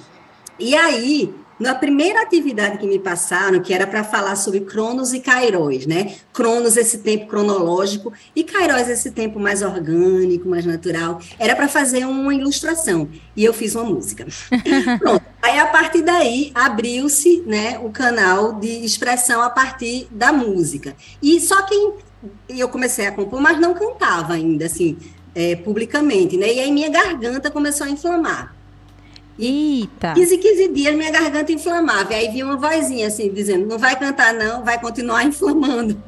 E 0.58 0.74
aí 0.74 1.32
na 1.58 1.74
primeira 1.74 2.22
atividade 2.22 2.78
que 2.78 2.86
me 2.86 2.98
passaram, 2.98 3.60
que 3.60 3.72
era 3.72 3.86
para 3.86 4.04
falar 4.04 4.36
sobre 4.36 4.60
Cronos 4.60 5.12
e 5.12 5.20
Kairos, 5.20 5.86
né? 5.86 6.16
Cronos, 6.32 6.76
esse 6.76 6.98
tempo 6.98 7.26
cronológico, 7.26 8.12
e 8.34 8.44
Kairos, 8.44 8.88
esse 8.88 9.10
tempo 9.10 9.40
mais 9.40 9.62
orgânico, 9.62 10.48
mais 10.48 10.66
natural, 10.66 11.20
era 11.38 11.56
para 11.56 11.68
fazer 11.68 12.04
uma 12.06 12.34
ilustração. 12.34 13.08
E 13.34 13.44
eu 13.44 13.54
fiz 13.54 13.74
uma 13.74 13.84
música. 13.84 14.26
Pronto. 14.98 15.24
Aí, 15.42 15.58
a 15.58 15.66
partir 15.66 16.02
daí, 16.02 16.50
abriu-se 16.54 17.42
né, 17.46 17.78
o 17.78 17.90
canal 17.90 18.54
de 18.54 18.84
expressão 18.84 19.40
a 19.40 19.48
partir 19.48 20.08
da 20.10 20.32
música. 20.32 20.96
E 21.22 21.40
só 21.40 21.62
que 21.62 21.94
eu 22.48 22.68
comecei 22.68 23.06
a 23.06 23.12
compor, 23.12 23.40
mas 23.40 23.58
não 23.58 23.72
cantava 23.72 24.34
ainda, 24.34 24.66
assim, 24.66 24.96
é, 25.34 25.54
publicamente, 25.54 26.36
né? 26.36 26.52
E 26.52 26.60
aí 26.60 26.72
minha 26.72 26.90
garganta 26.90 27.50
começou 27.50 27.86
a 27.86 27.90
inflamar. 27.90 28.55
Eita! 29.38 30.14
15, 30.14 30.38
15 30.38 30.68
dias 30.68 30.94
minha 30.94 31.10
garganta 31.10 31.52
inflamava. 31.52 32.12
E 32.12 32.16
aí 32.16 32.28
vinha 32.28 32.46
uma 32.46 32.56
vozinha 32.56 33.06
assim, 33.06 33.30
dizendo: 33.30 33.66
não 33.66 33.78
vai 33.78 33.98
cantar, 33.98 34.32
não, 34.32 34.64
vai 34.64 34.80
continuar 34.80 35.24
inflamando. 35.26 36.02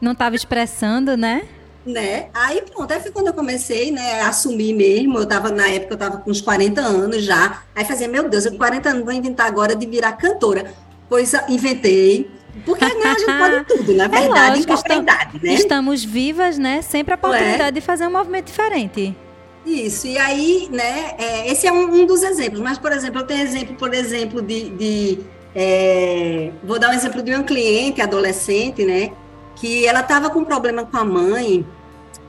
Não 0.00 0.12
estava 0.12 0.36
expressando, 0.36 1.16
né? 1.16 1.46
Né? 1.86 2.26
Aí 2.34 2.62
pronto, 2.62 2.92
aí 2.92 3.00
foi 3.00 3.12
quando 3.12 3.28
eu 3.28 3.32
comecei, 3.32 3.92
né, 3.92 4.20
a 4.22 4.28
assumir 4.28 4.74
mesmo. 4.74 5.18
Eu 5.18 5.26
tava, 5.26 5.50
na 5.50 5.68
época, 5.68 5.94
eu 5.94 5.98
tava 5.98 6.16
com 6.18 6.30
uns 6.30 6.40
40 6.40 6.80
anos 6.80 7.22
já. 7.22 7.62
Aí 7.74 7.84
fazia, 7.84 8.08
meu 8.08 8.28
Deus, 8.28 8.44
eu 8.44 8.52
com 8.52 8.58
40 8.58 8.88
anos 8.88 9.04
vou 9.04 9.12
inventar 9.12 9.46
agora 9.46 9.76
de 9.76 9.86
virar 9.86 10.12
cantora. 10.12 10.74
Pois 11.08 11.32
inventei. 11.48 12.28
Porque 12.64 12.84
né, 12.84 13.04
a 13.04 13.18
gente 13.18 13.26
pode 13.38 13.64
tudo, 13.66 13.94
na 13.94 14.04
é 14.06 14.08
verdade, 14.08 14.28
é 14.28 14.50
lógico, 14.50 14.74
estamos, 14.74 15.02
idade, 15.02 15.40
né? 15.42 15.54
Estamos 15.54 16.04
vivas, 16.04 16.58
né? 16.58 16.82
Sempre 16.82 17.14
a 17.14 17.16
oportunidade 17.16 17.68
é? 17.68 17.70
de 17.70 17.80
fazer 17.80 18.06
um 18.06 18.10
movimento 18.10 18.46
diferente. 18.46 19.14
Isso, 19.66 20.06
e 20.06 20.16
aí, 20.16 20.68
né, 20.70 21.16
é, 21.18 21.50
esse 21.50 21.66
é 21.66 21.72
um, 21.72 21.92
um, 21.92 22.06
dos 22.06 22.22
exemplos, 22.22 22.60
mas, 22.60 22.78
por 22.78 22.92
exemplo, 22.92 23.20
eu 23.20 23.26
tenho 23.26 23.42
exemplo, 23.42 23.74
por 23.74 23.92
exemplo, 23.92 24.40
de, 24.40 24.70
de 24.70 25.18
é, 25.52 26.52
vou 26.62 26.78
dar 26.78 26.90
um 26.90 26.92
exemplo 26.92 27.20
de 27.20 27.34
uma 27.34 27.42
cliente 27.42 28.00
adolescente, 28.00 28.84
né, 28.84 29.10
que 29.56 29.84
ela 29.84 30.00
estava 30.00 30.30
com 30.30 30.44
problema 30.44 30.84
com 30.84 30.96
a 30.96 31.04
mãe 31.04 31.66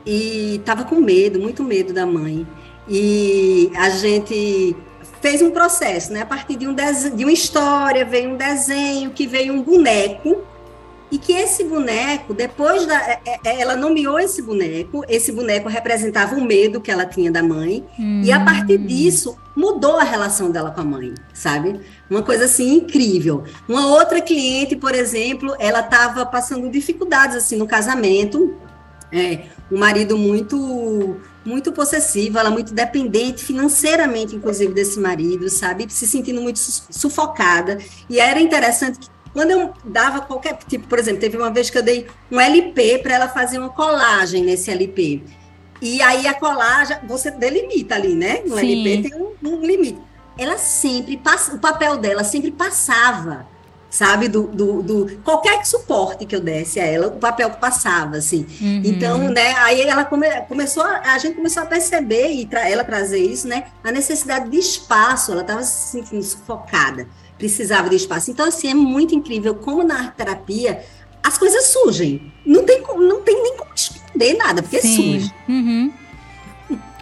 e 0.04 0.56
estava 0.56 0.82
com 0.82 0.96
medo, 0.96 1.38
muito 1.38 1.62
medo 1.62 1.92
da 1.92 2.04
mãe, 2.04 2.44
e 2.88 3.70
a 3.76 3.88
gente 3.90 4.74
fez 5.20 5.40
um 5.40 5.52
processo, 5.52 6.12
né, 6.12 6.22
a 6.22 6.26
partir 6.26 6.56
de, 6.56 6.66
um 6.66 6.74
de 6.74 7.24
uma 7.24 7.32
história, 7.32 8.04
veio 8.04 8.30
um 8.30 8.36
desenho, 8.36 9.10
que 9.12 9.28
veio 9.28 9.54
um 9.54 9.62
boneco, 9.62 10.42
e 11.10 11.18
que 11.18 11.32
esse 11.32 11.64
boneco, 11.64 12.34
depois 12.34 12.86
da. 12.86 12.96
É, 12.96 13.20
é, 13.24 13.40
é, 13.44 13.60
ela 13.60 13.76
nomeou 13.76 14.18
esse 14.18 14.42
boneco, 14.42 15.04
esse 15.08 15.32
boneco 15.32 15.68
representava 15.68 16.34
o 16.34 16.44
medo 16.44 16.80
que 16.80 16.90
ela 16.90 17.06
tinha 17.06 17.30
da 17.30 17.42
mãe, 17.42 17.84
hum. 17.98 18.22
e 18.22 18.30
a 18.30 18.40
partir 18.40 18.78
disso 18.78 19.36
mudou 19.56 19.98
a 19.98 20.04
relação 20.04 20.50
dela 20.50 20.70
com 20.70 20.80
a 20.80 20.84
mãe, 20.84 21.14
sabe? 21.32 21.80
Uma 22.08 22.22
coisa 22.22 22.44
assim 22.44 22.74
incrível. 22.74 23.44
Uma 23.68 23.88
outra 23.88 24.20
cliente, 24.20 24.76
por 24.76 24.94
exemplo, 24.94 25.54
ela 25.58 25.80
estava 25.80 26.24
passando 26.26 26.70
dificuldades 26.70 27.36
assim 27.36 27.56
no 27.56 27.66
casamento, 27.66 28.54
é, 29.10 29.46
um 29.70 29.78
marido 29.78 30.16
muito 30.16 31.18
muito 31.44 31.72
possessivo, 31.72 32.38
ela 32.38 32.50
muito 32.50 32.74
dependente 32.74 33.42
financeiramente, 33.42 34.36
inclusive, 34.36 34.74
desse 34.74 35.00
marido, 35.00 35.48
sabe? 35.48 35.86
Se 35.88 36.06
sentindo 36.06 36.42
muito 36.42 36.58
sufocada. 36.58 37.78
E 38.08 38.20
era 38.20 38.38
interessante 38.38 38.98
que 38.98 39.08
quando 39.32 39.50
eu 39.50 39.72
dava 39.84 40.20
qualquer 40.20 40.58
tipo, 40.68 40.86
por 40.86 40.98
exemplo, 40.98 41.20
teve 41.20 41.36
uma 41.36 41.50
vez 41.50 41.70
que 41.70 41.78
eu 41.78 41.82
dei 41.82 42.06
um 42.30 42.40
LP 42.40 42.98
para 42.98 43.14
ela 43.14 43.28
fazer 43.28 43.58
uma 43.58 43.68
colagem 43.68 44.42
nesse 44.42 44.70
LP. 44.70 45.22
E 45.80 46.02
aí 46.02 46.26
a 46.26 46.34
colagem, 46.34 46.96
você 47.06 47.30
delimita 47.30 47.94
ali, 47.94 48.14
né? 48.14 48.42
No 48.44 48.58
Sim. 48.58 48.86
LP 48.86 49.08
tem 49.08 49.20
um, 49.20 49.34
um, 49.44 49.60
limite. 49.64 49.98
Ela 50.36 50.58
sempre 50.58 51.16
passa, 51.16 51.54
o 51.54 51.58
papel 51.58 51.96
dela 51.98 52.24
sempre 52.24 52.50
passava, 52.50 53.46
sabe? 53.90 54.28
Do, 54.28 54.44
do, 54.48 54.82
do, 54.82 55.18
qualquer 55.24 55.64
suporte 55.64 56.26
que 56.26 56.34
eu 56.34 56.40
desse 56.40 56.80
a 56.80 56.84
ela, 56.84 57.08
o 57.08 57.18
papel 57.18 57.50
passava, 57.50 58.16
assim. 58.16 58.46
Uhum. 58.60 58.82
Então, 58.84 59.18
né? 59.28 59.54
Aí 59.58 59.82
ela 59.82 60.04
come, 60.04 60.28
começou, 60.42 60.82
a, 60.82 61.12
a 61.12 61.18
gente 61.18 61.36
começou 61.36 61.62
a 61.62 61.66
perceber 61.66 62.28
e 62.30 62.46
tra, 62.46 62.68
ela 62.68 62.84
trazer 62.84 63.18
isso, 63.18 63.46
né? 63.46 63.66
A 63.84 63.92
necessidade 63.92 64.48
de 64.48 64.58
espaço. 64.58 65.32
Ela 65.32 65.42
estava 65.42 65.62
se 65.62 65.92
sentindo 65.92 66.22
sufocada 66.22 67.06
precisava 67.38 67.88
de 67.88 67.96
espaço. 67.96 68.30
Então, 68.30 68.46
assim, 68.46 68.68
é 68.68 68.74
muito 68.74 69.14
incrível 69.14 69.54
como 69.54 69.84
na 69.84 69.94
arte 70.00 70.16
terapia 70.16 70.84
as 71.22 71.38
coisas 71.38 71.64
surgem. 71.66 72.32
Não 72.44 72.64
tem, 72.64 72.82
não 72.82 73.22
tem 73.22 73.42
nem 73.42 73.56
como 73.56 73.70
esconder 73.74 74.34
nada, 74.36 74.62
porque 74.62 74.80
Sim. 74.80 75.20
surge. 75.20 75.34
Uhum. 75.48 75.92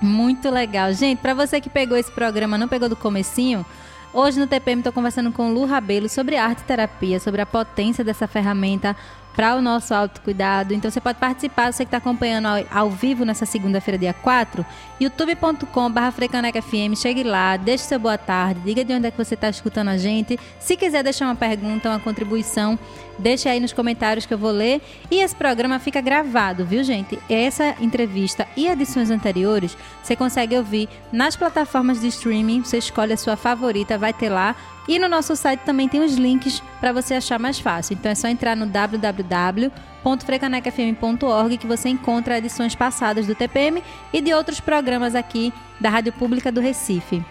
Muito 0.03 0.51
legal. 0.51 0.93
Gente, 0.93 1.19
para 1.19 1.35
você 1.35 1.61
que 1.61 1.71
pegou 1.71 1.97
esse 1.97 2.11
programa, 2.11 2.59
não 2.59 2.69
pegou 2.69 2.89
do 2.89 2.97
comecinho, 2.97 3.65
hoje 4.13 4.39
no 4.39 4.47
TPM 4.47 4.81
estou 4.81 4.93
conversando 4.93 5.33
com 5.33 5.53
Lu 5.53 5.65
Rabelo 5.65 6.09
sobre 6.09 6.37
arte 6.37 6.63
terapia, 6.65 7.19
sobre 7.19 7.41
a 7.41 7.47
potência 7.47 8.05
dessa 8.05 8.27
ferramenta 8.27 8.95
para 9.37 9.55
o 9.55 9.61
nosso 9.61 9.93
autocuidado. 9.93 10.73
Então 10.73 10.91
você 10.91 11.01
pode 11.01 11.19
participar, 11.19 11.71
você 11.71 11.85
que 11.85 11.89
está 11.89 11.99
acompanhando 11.99 12.47
ao, 12.47 12.65
ao, 12.71 12.91
vivo 12.91 13.25
nessa 13.25 13.45
segunda-feira, 13.45 13.99
dia 13.99 14.15
4, 14.15 14.65
youtube.com.br 14.99 16.97
chegue 16.97 17.23
lá, 17.23 17.59
deixe 17.59 17.85
seu 17.85 17.99
boa 17.99 18.17
tarde, 18.17 18.61
diga 18.65 18.83
de 18.83 18.95
onde 18.95 19.09
é 19.09 19.11
que 19.11 19.19
você 19.19 19.35
está 19.35 19.51
escutando 19.51 19.89
a 19.89 19.99
gente. 19.99 20.41
Se 20.59 20.75
quiser 20.75 21.05
deixar 21.05 21.27
uma 21.27 21.35
pergunta, 21.35 21.91
uma 21.91 22.01
contribuição, 22.01 22.79
deixe 23.19 23.49
aí 23.49 23.61
nos 23.61 23.73
comentários 23.73 24.27
que 24.27 24.35
eu 24.35 24.39
vou 24.39 24.51
ler. 24.51 24.81
E 25.11 25.21
esse 25.21 25.35
programa 25.35 25.79
fica 25.79 26.01
gravado, 26.01 26.65
viu 26.65 26.83
gente? 26.85 27.19
Essa 27.29 27.75
entrevista 27.81 28.47
e 28.57 28.67
edições 28.67 29.11
anteriores 29.11 29.77
você 30.03 30.17
consegue 30.17 30.57
ouvir 30.57 30.89
nas 31.13 31.37
plataformas 31.37 32.01
de 32.01 32.09
streaming, 32.09 32.63
você 32.63 32.79
escolhe 32.79 33.13
a 33.13 33.17
sua 33.17 33.37
favorita, 33.37 33.99
vai 33.99 34.13
ter 34.13 34.29
lá 34.29 34.55
e 34.89 34.99
no 34.99 35.09
nosso 35.09 35.35
site 35.35 35.61
também 35.61 35.89
tem 35.89 36.01
os 36.01 36.15
links 36.15 36.63
para 36.81 36.93
você 36.93 37.15
achar 37.15 37.39
mais 37.39 37.59
fácil. 37.59 37.95
Então 37.95 38.13
é 38.13 38.15
só 38.15 38.29
entrar 38.29 38.55
no 38.57 38.67
www.frecanecfm.org 38.67 41.59
que 41.59 41.67
você 41.67 41.89
encontra 41.89 42.37
edições 42.39 42.75
passadas 42.75 43.27
do 43.27 43.35
TPM 43.35 43.83
e 44.13 44.21
de 44.21 44.33
outros 44.33 44.61
programas 44.61 45.17
aqui 45.17 45.53
da 45.81 45.91
Rádio 45.91 46.13
Pública 46.13 46.53
do 46.53 46.61
Recife. 46.61 47.25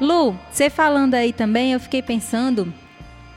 Lu, 0.00 0.34
você 0.50 0.70
falando 0.70 1.14
aí 1.14 1.32
também, 1.32 1.72
eu 1.72 1.80
fiquei 1.80 2.02
pensando 2.02 2.72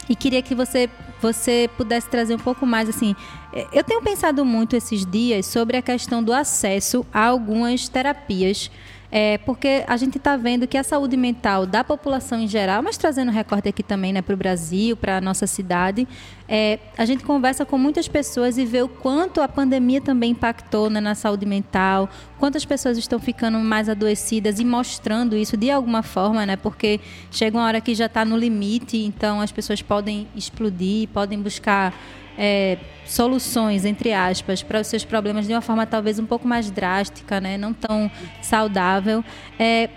e 0.10 0.15
queria 0.15 0.41
que 0.41 0.56
você 0.56 0.89
você 1.24 1.70
pudesse 1.78 2.10
trazer 2.10 2.36
um 2.36 2.40
pouco 2.40 2.66
mais 2.66 2.90
assim. 2.90 3.16
É, 3.54 3.66
eu 3.72 3.84
tenho 3.84 4.02
pensado 4.02 4.44
muito 4.44 4.76
esses 4.76 5.06
dias 5.06 5.46
sobre 5.46 5.78
a 5.78 5.82
questão 5.82 6.22
do 6.22 6.34
acesso 6.34 7.06
a 7.14 7.26
algumas 7.26 7.88
terapias 7.88 8.70
é, 9.15 9.38
porque 9.38 9.84
a 9.86 9.95
gente 9.95 10.17
está 10.17 10.36
vendo 10.36 10.67
que 10.67 10.76
a 10.76 10.84
saúde 10.84 11.15
mental 11.15 11.67
da 11.67 11.84
população 11.84 12.39
em 12.39 12.47
geral, 12.47 12.82
mas 12.82 12.97
trazendo 12.97 13.32
recorte 13.32 13.69
aqui 13.69 13.84
também 13.84 14.12
né, 14.12 14.23
para 14.23 14.34
o 14.34 14.38
Brasil, 14.38 14.97
para 14.97 15.17
a 15.17 15.21
nossa 15.21 15.45
cidade, 15.45 16.08
é, 16.49 16.80
a 16.97 17.06
gente 17.06 17.23
conversa 17.23 17.63
com 17.63 17.78
muitas 17.78 18.08
pessoas 18.08 18.58
e 18.58 18.65
vê 18.65 18.82
o 18.82 18.89
quanto 18.89 19.39
a 19.39 19.47
pandemia 19.47 20.02
também 20.02 20.32
impactou 20.32 20.89
né, 20.89 20.99
na 20.99 21.13
saúde 21.13 21.45
mental, 21.45 22.10
quantas 22.39 22.65
pessoas 22.65 22.97
estão 22.97 23.19
ficando 23.19 23.60
mais 23.60 23.88
adoecidas 23.88 24.60
e 24.60 24.65
mostrando 24.65 25.38
isso 25.38 25.56
de 25.56 25.69
alguma 25.69 26.02
forma, 26.02 26.43
né? 26.43 26.56
Porque 26.56 26.99
chega 27.30 27.56
uma 27.56 27.67
hora 27.67 27.80
que 27.80 27.93
já 27.93 28.08
está 28.08 28.26
no 28.26 28.36
limite, 28.36 28.97
então 28.97 29.39
as 29.39 29.52
pessoas 29.52 29.80
podem 29.80 30.28
explodir, 30.36 31.08
podem 31.10 31.39
buscar 31.39 31.93
é, 32.38 32.78
soluções, 33.06 33.86
entre 33.86 34.13
aspas, 34.13 34.63
para 34.63 34.82
os 34.82 34.88
seus 34.88 35.04
problemas 35.04 35.48
de 35.48 35.54
uma 35.54 35.62
forma 35.62 35.86
talvez 35.86 36.19
um 36.19 36.26
pouco 36.26 36.48
mais 36.48 36.72
drástica, 36.72 37.39
né? 37.39 37.58
não 37.58 37.74
tão 37.74 38.10
saudável. 38.41 39.24
É, 39.60 39.89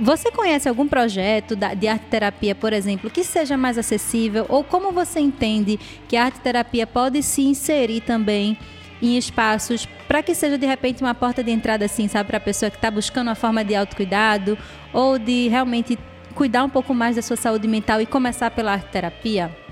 você 0.00 0.30
conhece 0.30 0.68
algum 0.68 0.88
projeto 0.88 1.54
de 1.54 1.86
arte 1.86 2.06
terapia, 2.06 2.54
por 2.54 2.72
exemplo, 2.72 3.08
que 3.08 3.22
seja 3.22 3.56
mais 3.56 3.78
acessível? 3.78 4.44
Ou 4.48 4.64
como 4.64 4.90
você 4.90 5.20
entende 5.20 5.78
que 6.08 6.16
a 6.16 6.24
arte 6.24 6.40
terapia 6.40 6.86
pode 6.86 7.22
se 7.22 7.42
inserir 7.42 8.00
também 8.00 8.58
em 9.00 9.16
espaços 9.16 9.86
para 10.08 10.22
que 10.22 10.34
seja 10.34 10.58
de 10.58 10.66
repente 10.66 11.02
uma 11.02 11.14
porta 11.14 11.44
de 11.44 11.50
entrada, 11.50 11.84
assim, 11.84 12.08
sabe, 12.08 12.28
para 12.28 12.38
a 12.38 12.40
pessoa 12.40 12.70
que 12.70 12.76
está 12.76 12.90
buscando 12.90 13.28
uma 13.28 13.34
forma 13.34 13.64
de 13.64 13.74
autocuidado 13.74 14.58
ou 14.92 15.18
de 15.18 15.48
realmente 15.48 15.98
cuidar 16.34 16.64
um 16.64 16.70
pouco 16.70 16.92
mais 16.92 17.14
da 17.14 17.22
sua 17.22 17.36
saúde 17.36 17.68
mental 17.68 18.00
e 18.00 18.06
começar 18.06 18.50
pela 18.50 18.72
arte 18.72 18.90
terapia? 18.90 19.63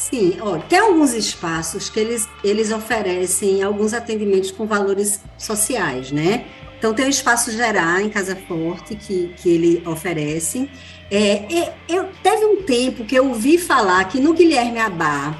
Sim, 0.00 0.38
tem 0.66 0.78
alguns 0.78 1.12
espaços 1.12 1.90
que 1.90 2.00
eles, 2.00 2.26
eles 2.42 2.72
oferecem 2.72 3.62
alguns 3.62 3.92
atendimentos 3.92 4.50
com 4.50 4.66
valores 4.66 5.20
sociais, 5.36 6.10
né? 6.10 6.46
Então, 6.78 6.94
tem 6.94 7.04
o 7.04 7.10
Espaço 7.10 7.52
Gerar, 7.52 8.00
em 8.00 8.08
Casa 8.08 8.34
Forte, 8.34 8.96
que, 8.96 9.34
que 9.36 9.50
ele 9.50 9.82
oferece. 9.86 10.70
É, 11.10 11.74
eu, 11.86 12.08
teve 12.22 12.46
um 12.46 12.62
tempo 12.62 13.04
que 13.04 13.14
eu 13.14 13.28
ouvi 13.28 13.58
falar 13.58 14.02
que 14.04 14.18
no 14.18 14.32
Guilherme 14.32 14.78
Abá 14.78 15.36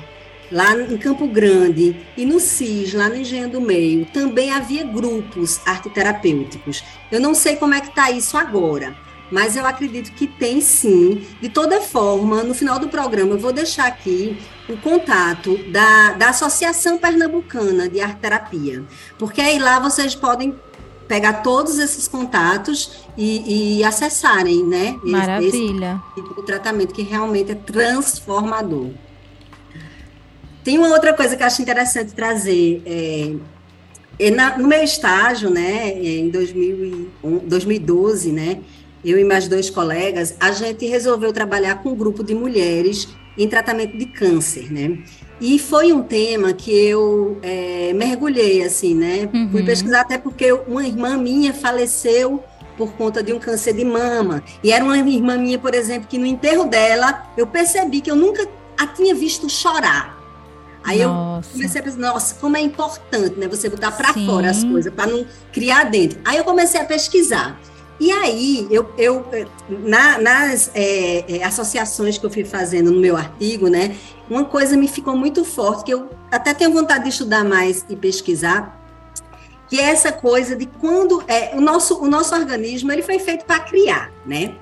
lá 0.53 0.77
em 0.77 0.99
Campo 0.99 1.27
Grande 1.27 1.97
e 2.15 2.27
no 2.27 2.39
CIS, 2.39 2.93
lá 2.93 3.09
no 3.09 3.17
Engenho 3.17 3.49
do 3.49 3.63
Meio, 3.63 4.05
também 4.13 4.51
havia 4.51 4.85
grupos 4.85 5.59
arteterapêuticos. 5.65 6.85
Eu 7.11 7.19
não 7.19 7.35
sei 7.35 7.57
como 7.57 7.73
é 7.73 7.81
que 7.81 7.89
está 7.89 8.11
isso 8.11 8.37
agora, 8.37 8.95
mas 9.31 9.57
eu 9.57 9.67
acredito 9.67 10.13
que 10.13 10.27
tem 10.27 10.61
sim. 10.61 11.27
De 11.41 11.49
toda 11.49 11.81
forma, 11.81 12.43
no 12.43 12.55
final 12.55 12.79
do 12.79 12.89
programa, 12.89 13.33
eu 13.33 13.39
vou 13.39 13.53
deixar 13.53 13.87
aqui 13.87 14.39
o 14.69 14.77
contato 14.77 15.57
da, 15.71 16.13
da 16.13 16.29
Associação 16.31 16.99
Pernambucana 16.99 17.89
de 17.89 18.01
Arte 18.01 18.21
Terapia, 18.21 18.85
porque 19.19 19.41
aí 19.41 19.59
lá 19.59 19.79
vocês 19.79 20.15
podem 20.15 20.55
pegar 21.09 21.43
todos 21.43 21.81
esses 21.81 22.07
contatos 22.07 23.05
e, 23.17 23.79
e 23.79 23.85
acessarem, 23.85 24.65
né? 24.65 24.97
Maravilha. 25.03 26.01
Esse 26.17 26.23
tipo 26.23 26.41
de 26.41 26.47
tratamento 26.47 26.95
que 26.95 27.03
realmente 27.03 27.51
é 27.51 27.57
transformador. 27.57 28.91
Tem 30.63 30.79
uma 30.79 30.89
outra 30.89 31.13
coisa 31.13 31.37
que 31.37 31.43
eu 31.43 31.47
acho 31.49 31.63
interessante 31.63 32.15
trazer. 32.15 32.81
É, 32.87 33.35
é 34.21 34.31
na, 34.31 34.57
no 34.57 34.69
meu 34.69 34.85
estágio, 34.85 35.51
né, 35.51 35.99
em 35.99 36.29
2012, 36.29 38.31
né, 38.31 38.61
eu 39.05 39.19
e 39.19 39.25
mais 39.25 39.49
dois 39.49 39.71
colegas, 39.71 40.35
a 40.39 40.53
gente 40.53 40.87
resolveu 40.87 41.33
trabalhar 41.33 41.83
com 41.83 41.91
um 41.91 41.95
grupo 41.95 42.23
de 42.23 42.35
mulheres 42.35 43.09
em 43.37 43.49
tratamento 43.49 43.97
de 43.97 44.07
câncer, 44.07 44.73
né? 44.73 44.99
E 45.41 45.59
foi 45.59 45.93
um 45.93 46.03
tema 46.03 46.53
que 46.53 46.71
eu 46.71 47.39
é, 47.43 47.93
mergulhei, 47.95 48.63
assim, 48.63 48.95
né? 48.95 49.29
Uhum. 49.33 49.49
Fui 49.51 49.63
pesquisar 49.63 50.03
até 50.03 50.19
porque 50.19 50.53
uma 50.53 50.87
irmã 50.87 51.17
minha 51.17 51.55
faleceu 51.55 52.45
por 52.77 52.93
conta 52.93 53.23
de 53.23 53.33
um 53.33 53.39
câncer 53.39 53.73
de 53.73 53.85
mama. 53.85 54.43
E 54.63 54.71
era 54.71 54.85
uma 54.85 54.99
irmã 54.99 55.39
minha, 55.39 55.59
por 55.59 55.75
exemplo, 55.75 56.09
que 56.09 56.19
no 56.19 56.27
enterro 56.27 56.67
dela, 56.67 57.31
eu 57.37 57.47
percebi 57.47 58.01
que 58.01 58.11
eu 58.11 58.17
nunca 58.17 58.47
a 58.77 58.87
tinha 58.87 59.15
visto 59.15 59.49
chorar. 59.49 60.19
Aí 60.83 61.05
nossa. 61.05 61.49
eu 61.49 61.53
comecei 61.53 61.81
a 61.81 61.85
pensar, 61.85 61.99
nossa, 61.99 62.35
como 62.37 62.57
é 62.57 62.61
importante, 62.61 63.39
né? 63.39 63.47
Você 63.49 63.69
botar 63.69 63.93
para 63.93 64.15
fora 64.15 64.51
as 64.51 64.65
coisas, 64.65 64.93
para 64.93 65.11
não 65.11 65.27
criar 65.53 65.85
dentro. 65.85 66.19
Aí 66.25 66.39
eu 66.39 66.45
comecei 66.45 66.81
a 66.81 66.85
pesquisar. 66.85 67.61
E 68.01 68.11
aí, 68.11 68.67
eu, 68.71 68.91
eu 68.97 69.27
na, 69.69 70.19
nas 70.19 70.71
é, 70.75 71.37
é, 71.37 71.45
associações 71.45 72.17
que 72.17 72.25
eu 72.25 72.31
fui 72.31 72.47
fazendo 72.47 72.91
no 72.91 72.99
meu 72.99 73.15
artigo, 73.15 73.69
né, 73.69 73.95
uma 74.29 74.47
coisa 74.47 74.75
me 74.75 74.89
ficou 74.89 75.15
muito 75.15 75.45
forte, 75.45 75.85
que 75.85 75.93
eu 75.93 76.09
até 76.33 76.55
tenho 76.55 76.73
vontade 76.73 77.05
de 77.05 77.11
estudar 77.11 77.45
mais 77.45 77.85
e 77.91 77.95
pesquisar, 77.95 78.81
que 79.69 79.79
é 79.79 79.85
essa 79.85 80.11
coisa 80.11 80.57
de 80.57 80.65
quando 80.65 81.23
é, 81.29 81.55
o, 81.55 81.61
nosso, 81.61 82.03
o 82.03 82.09
nosso 82.09 82.35
organismo 82.35 82.91
ele 82.91 83.03
foi 83.03 83.19
feito 83.19 83.45
para 83.45 83.61
criar, 83.61 84.11
né? 84.25 84.55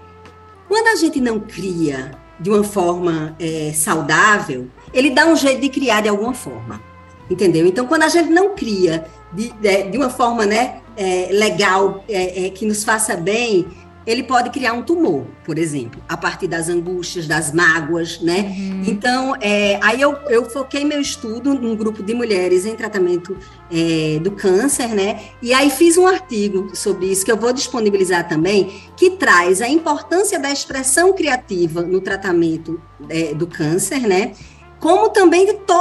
Quando 0.67 0.89
a 0.89 0.97
gente 0.97 1.21
não 1.21 1.39
cria 1.39 2.11
de 2.41 2.51
uma 2.51 2.65
forma 2.65 3.37
é, 3.39 3.73
saudável, 3.73 4.69
ele 4.93 5.11
dá 5.11 5.27
um 5.27 5.37
jeito 5.37 5.61
de 5.61 5.69
criar 5.69 6.03
de 6.03 6.09
alguma 6.09 6.35
forma, 6.35 6.83
entendeu? 7.31 7.67
Então, 7.67 7.87
quando 7.87 8.03
a 8.03 8.09
gente 8.09 8.31
não 8.31 8.55
cria 8.55 9.07
de, 9.33 9.51
de, 9.53 9.83
de 9.85 9.97
uma 9.97 10.11
forma 10.11 10.45
né, 10.45 10.81
é, 10.99 11.29
legal, 11.31 12.05
é, 12.09 12.47
é, 12.47 12.51
que 12.51 12.67
nos 12.67 12.83
faça 12.83 13.17
bem, 13.17 13.67
ele 14.05 14.23
pode 14.23 14.49
criar 14.49 14.73
um 14.73 14.83
tumor, 14.83 15.27
por 15.45 15.59
exemplo, 15.59 16.03
a 16.09 16.17
partir 16.17 16.49
das 16.49 16.71
angústias, 16.71 17.27
das 17.27 17.53
mágoas, 17.53 18.21
né? 18.23 18.41
Uhum. 18.41 18.83
Então, 18.87 19.37
é, 19.39 19.79
aí 19.83 20.01
eu, 20.01 20.13
eu 20.31 20.49
foquei 20.49 20.83
meu 20.83 20.99
estudo 20.99 21.53
num 21.53 21.77
grupo 21.77 22.03
de 22.03 22.15
mulheres 22.15 22.65
em 22.65 22.75
tratamento 22.75 23.37
é, 23.71 24.19
do 24.21 24.31
câncer, 24.31 24.89
né? 24.89 25.21
E 25.43 25.53
aí 25.53 25.69
fiz 25.69 25.99
um 25.99 26.07
artigo 26.07 26.75
sobre 26.75 27.05
isso 27.07 27.23
que 27.23 27.31
eu 27.31 27.37
vou 27.37 27.53
disponibilizar 27.53 28.27
também, 28.27 28.81
que 28.97 29.11
traz 29.11 29.61
a 29.61 29.69
importância 29.69 30.39
da 30.39 30.51
expressão 30.51 31.13
criativa 31.13 31.83
no 31.83 32.01
tratamento 32.01 32.81
é, 33.11 33.35
do 33.35 33.47
câncer, 33.47 34.01
né? 34.01 34.33
Como 34.81 35.09
também 35.11 35.47
de 35.47 35.55
to... 35.55 35.75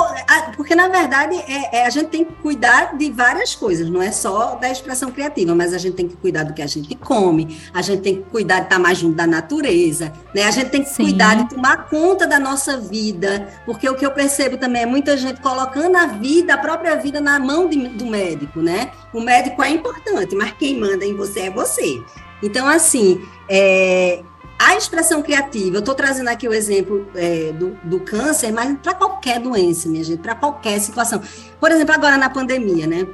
porque 0.56 0.76
na 0.76 0.88
verdade 0.88 1.36
é, 1.36 1.78
é, 1.78 1.86
a 1.86 1.90
gente 1.90 2.08
tem 2.08 2.26
que 2.26 2.34
cuidar 2.34 2.98
de 2.98 3.12
várias 3.12 3.56
coisas, 3.56 3.90
não 3.90 4.02
é 4.02 4.12
só 4.12 4.56
da 4.56 4.70
expressão 4.70 5.12
criativa, 5.12 5.54
mas 5.54 5.74
a 5.74 5.78
gente 5.78 5.96
tem 5.96 6.08
que 6.08 6.16
cuidar 6.16 6.44
do 6.44 6.54
que 6.54 6.62
a 6.62 6.68
gente 6.68 6.96
come, 6.96 7.60
a 7.74 7.82
gente 7.82 8.02
tem 8.02 8.16
que 8.18 8.30
cuidar 8.30 8.60
de 8.60 8.66
estar 8.66 8.80
mais 8.80 8.98
junto 8.98 9.16
da 9.16 9.28
natureza, 9.28 10.12
né? 10.34 10.44
A 10.44 10.52
gente 10.52 10.70
tem 10.70 10.84
que 10.84 10.90
Sim. 10.90 11.04
cuidar 11.04 11.36
de 11.36 11.50
tomar 11.50 11.90
conta 11.90 12.26
da 12.26 12.40
nossa 12.40 12.78
vida, 12.78 13.48
porque 13.66 13.88
o 13.88 13.96
que 13.96 14.06
eu 14.06 14.12
percebo 14.12 14.58
também 14.58 14.84
é 14.84 14.86
muita 14.86 15.16
gente 15.16 15.42
colocando 15.42 15.96
a 15.96 16.06
vida, 16.08 16.54
a 16.54 16.58
própria 16.58 16.96
vida 16.96 17.22
na 17.22 17.40
mão 17.40 17.68
de, 17.70 17.88
do 17.90 18.06
médico, 18.06 18.62
né? 18.62 18.92
O 19.14 19.22
médico 19.22 19.62
é 19.64 19.70
importante, 19.70 20.36
mas 20.36 20.52
quem 20.54 20.80
manda 20.80 21.06
em 21.06 21.16
você 21.16 21.42
é 21.42 21.50
você. 21.50 22.02
Então, 22.42 22.68
assim, 22.68 23.22
é, 23.50 24.22
a 24.60 24.76
expressão 24.76 25.22
criativa, 25.22 25.78
eu 25.78 25.80
estou 25.80 25.94
trazendo 25.94 26.30
aqui 26.30 26.48
o 26.48 26.54
exemplo 26.54 27.08
é, 27.16 27.52
do, 27.54 27.78
do 27.84 28.00
câncer, 28.00 28.52
mas 28.52 28.76
para 28.80 28.94
qualquer 28.94 29.40
doença, 29.40 29.88
minha 29.88 30.04
gente, 30.04 30.20
para 30.20 30.34
qualquer 30.34 30.80
situação. 30.80 31.22
Por 31.60 31.72
exemplo, 31.72 31.94
agora 31.94 32.18
na 32.18 32.30
pandemia, 32.30 32.88
né? 32.88 33.08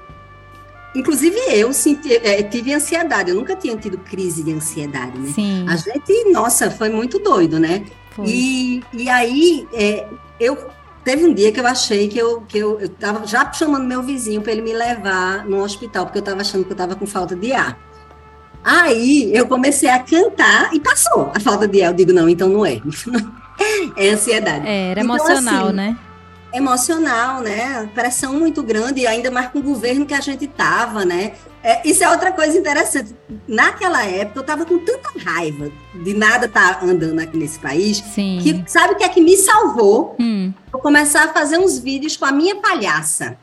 Inclusive 0.96 1.36
eu 1.50 1.74
senti, 1.74 2.14
é, 2.14 2.42
tive 2.44 2.74
ansiedade, 2.74 3.32
eu 3.32 3.36
nunca 3.36 3.56
tinha 3.56 3.76
tido 3.76 3.98
crise 3.98 4.44
de 4.44 4.54
ansiedade, 4.54 5.18
né? 5.20 5.32
Sim. 5.34 5.66
A 5.68 5.76
gente, 5.76 6.32
nossa, 6.32 6.72
foi 6.72 6.90
muito 6.90 7.20
doido, 7.20 7.60
né? 7.60 7.86
E, 8.24 8.84
e 8.94 9.10
aí, 9.10 9.68
é, 9.74 10.08
eu 10.40 10.56
teve 11.04 11.26
um 11.26 11.34
dia 11.34 11.52
que 11.52 11.60
eu 11.60 11.68
achei 11.68 12.08
que 12.08 12.18
eu, 12.18 12.42
que 12.42 12.58
eu, 12.58 12.80
eu 12.80 12.88
tava 12.88 13.26
já 13.26 13.52
chamando 13.52 13.86
meu 13.86 14.02
vizinho 14.02 14.42
para 14.42 14.52
ele 14.52 14.62
me 14.62 14.72
levar 14.72 15.46
no 15.46 15.62
hospital, 15.62 16.06
porque 16.06 16.20
eu 16.20 16.24
estava 16.24 16.42
achando 16.42 16.64
que 16.64 16.72
eu 16.72 16.76
estava 16.76 16.96
com 16.96 17.06
falta 17.06 17.36
de 17.36 17.52
ar. 17.52 17.78
Aí 18.64 19.30
eu 19.36 19.48
comecei 19.48 19.90
a 19.90 20.00
cantar 20.00 20.74
e 20.74 20.80
passou 20.80 21.32
a 21.36 21.40
falta 21.40 21.68
de 21.68 21.82
ar. 21.82 21.92
Eu 21.92 21.94
digo, 21.94 22.14
não, 22.14 22.30
então 22.30 22.48
não 22.48 22.66
é. 22.66 22.82
é 23.98 24.10
ansiedade. 24.10 24.66
É, 24.68 24.92
era 24.92 25.02
então, 25.02 25.16
emocional, 25.16 25.66
assim, 25.68 25.76
né? 25.76 25.98
Emocional, 26.54 27.42
né? 27.42 27.90
Pressão 27.94 28.34
muito 28.34 28.62
grande, 28.62 29.02
e 29.02 29.08
ainda 29.08 29.32
mais 29.32 29.48
com 29.48 29.60
o 29.60 29.64
governo 29.64 30.06
que 30.06 30.14
a 30.14 30.22
gente 30.22 30.48
tava, 30.48 31.04
né? 31.04 31.34
É, 31.64 31.88
isso 31.88 32.04
é 32.04 32.10
outra 32.10 32.32
coisa 32.32 32.58
interessante. 32.58 33.16
Naquela 33.48 34.06
época, 34.06 34.40
eu 34.40 34.44
tava 34.44 34.66
com 34.66 34.78
tanta 34.80 35.10
raiva 35.26 35.72
de 35.96 36.14
nada 36.14 36.46
estar 36.46 36.80
tá 36.80 36.86
andando 36.86 37.20
aqui 37.20 37.38
nesse 37.38 37.58
país, 37.58 37.98
Sim. 38.14 38.40
que 38.42 38.64
sabe 38.68 38.94
o 38.94 38.98
que 38.98 39.04
é 39.04 39.10
que 39.10 39.22
me 39.22 39.36
salvou? 39.38 40.16
Hum. 40.20 40.54
Eu 40.72 40.80
começar 40.80 41.24
a 41.24 41.28
fazer 41.30 41.58
uns 41.58 41.80
vídeos 41.80 42.18
com 42.18 42.26
a 42.26 42.32
minha 42.32 42.58
palhaça. 42.58 43.38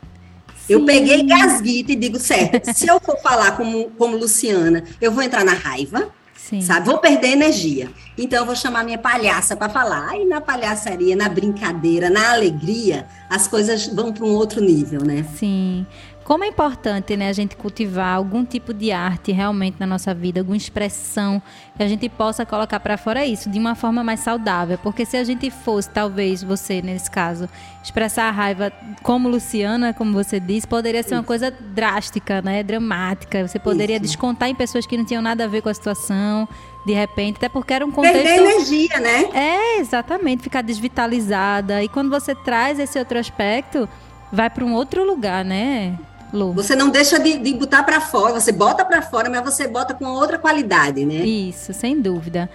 Eu 0.71 0.85
peguei 0.85 1.23
gasguita 1.23 1.91
e 1.91 1.95
digo, 1.95 2.17
certo, 2.19 2.73
se 2.73 2.87
eu 2.87 2.99
for 2.99 3.17
falar 3.19 3.57
como, 3.57 3.89
como 3.91 4.15
Luciana, 4.15 4.83
eu 5.01 5.11
vou 5.11 5.21
entrar 5.21 5.43
na 5.43 5.53
raiva, 5.53 6.09
Sim. 6.33 6.61
sabe? 6.61 6.85
Vou 6.85 6.97
perder 6.97 7.29
energia. 7.29 7.89
Então 8.17 8.39
eu 8.39 8.45
vou 8.45 8.55
chamar 8.55 8.83
minha 8.83 8.97
palhaça 8.97 9.55
para 9.55 9.69
falar. 9.69 10.09
Aí 10.09 10.25
na 10.25 10.41
palhaçaria, 10.41 11.15
na 11.15 11.29
brincadeira, 11.29 12.09
na 12.09 12.31
alegria, 12.31 13.05
as 13.29 13.47
coisas 13.47 13.87
vão 13.87 14.11
para 14.11 14.25
um 14.25 14.33
outro 14.33 14.61
nível, 14.61 15.01
né? 15.01 15.25
Sim. 15.37 15.85
Como 16.23 16.43
é 16.43 16.47
importante 16.47 17.17
né, 17.17 17.29
a 17.29 17.33
gente 17.33 17.55
cultivar 17.55 18.15
algum 18.15 18.45
tipo 18.45 18.73
de 18.73 18.91
arte 18.91 19.31
realmente 19.31 19.77
na 19.79 19.87
nossa 19.87 20.13
vida, 20.13 20.39
alguma 20.39 20.55
expressão 20.55 21.41
que 21.75 21.83
a 21.83 21.87
gente 21.87 22.07
possa 22.07 22.45
colocar 22.45 22.79
para 22.79 22.97
fora 22.97 23.25
isso 23.25 23.49
de 23.49 23.59
uma 23.59 23.75
forma 23.75 24.03
mais 24.03 24.19
saudável. 24.19 24.77
Porque 24.77 25.05
se 25.05 25.17
a 25.17 25.23
gente 25.23 25.49
fosse, 25.49 25.89
talvez 25.89 26.43
você 26.43 26.81
nesse 26.81 27.09
caso, 27.09 27.49
expressar 27.83 28.25
a 28.25 28.31
raiva 28.31 28.71
como 29.01 29.27
Luciana, 29.27 29.93
como 29.93 30.13
você 30.13 30.39
disse, 30.39 30.67
poderia 30.67 31.03
ser 31.03 31.15
uma 31.15 31.23
coisa 31.23 31.51
drástica, 31.51 32.41
né, 32.41 32.63
dramática. 32.63 33.47
Você 33.47 33.59
poderia 33.59 33.97
isso. 33.97 34.05
descontar 34.05 34.47
em 34.47 34.55
pessoas 34.55 34.85
que 34.85 34.95
não 34.95 35.03
tinham 35.03 35.21
nada 35.21 35.45
a 35.45 35.47
ver 35.47 35.61
com 35.61 35.69
a 35.69 35.73
situação 35.73 36.47
de 36.85 36.93
repente, 36.93 37.37
até 37.37 37.49
porque 37.49 37.73
era 37.73 37.85
um 37.85 37.91
contexto. 37.91 38.23
Perder 38.23 38.37
energia, 38.37 38.99
né? 38.99 39.29
É, 39.33 39.79
exatamente, 39.79 40.43
ficar 40.43 40.61
desvitalizada. 40.61 41.83
E 41.83 41.87
quando 41.87 42.09
você 42.09 42.33
traz 42.33 42.79
esse 42.79 42.97
outro 42.97 43.19
aspecto, 43.19 43.87
vai 44.31 44.49
para 44.49 44.65
um 44.65 44.73
outro 44.73 45.05
lugar, 45.05 45.45
né? 45.45 45.97
Lu. 46.33 46.53
Você 46.53 46.75
não 46.75 46.89
deixa 46.89 47.19
de, 47.19 47.37
de 47.37 47.53
botar 47.53 47.83
para 47.83 47.99
fora, 47.99 48.39
você 48.39 48.51
bota 48.51 48.85
para 48.85 49.01
fora, 49.01 49.29
mas 49.29 49.43
você 49.43 49.67
bota 49.67 49.93
com 49.93 50.05
outra 50.05 50.37
qualidade, 50.37 51.05
né? 51.05 51.25
Isso, 51.25 51.73
sem 51.73 51.99
dúvida. 51.99 52.49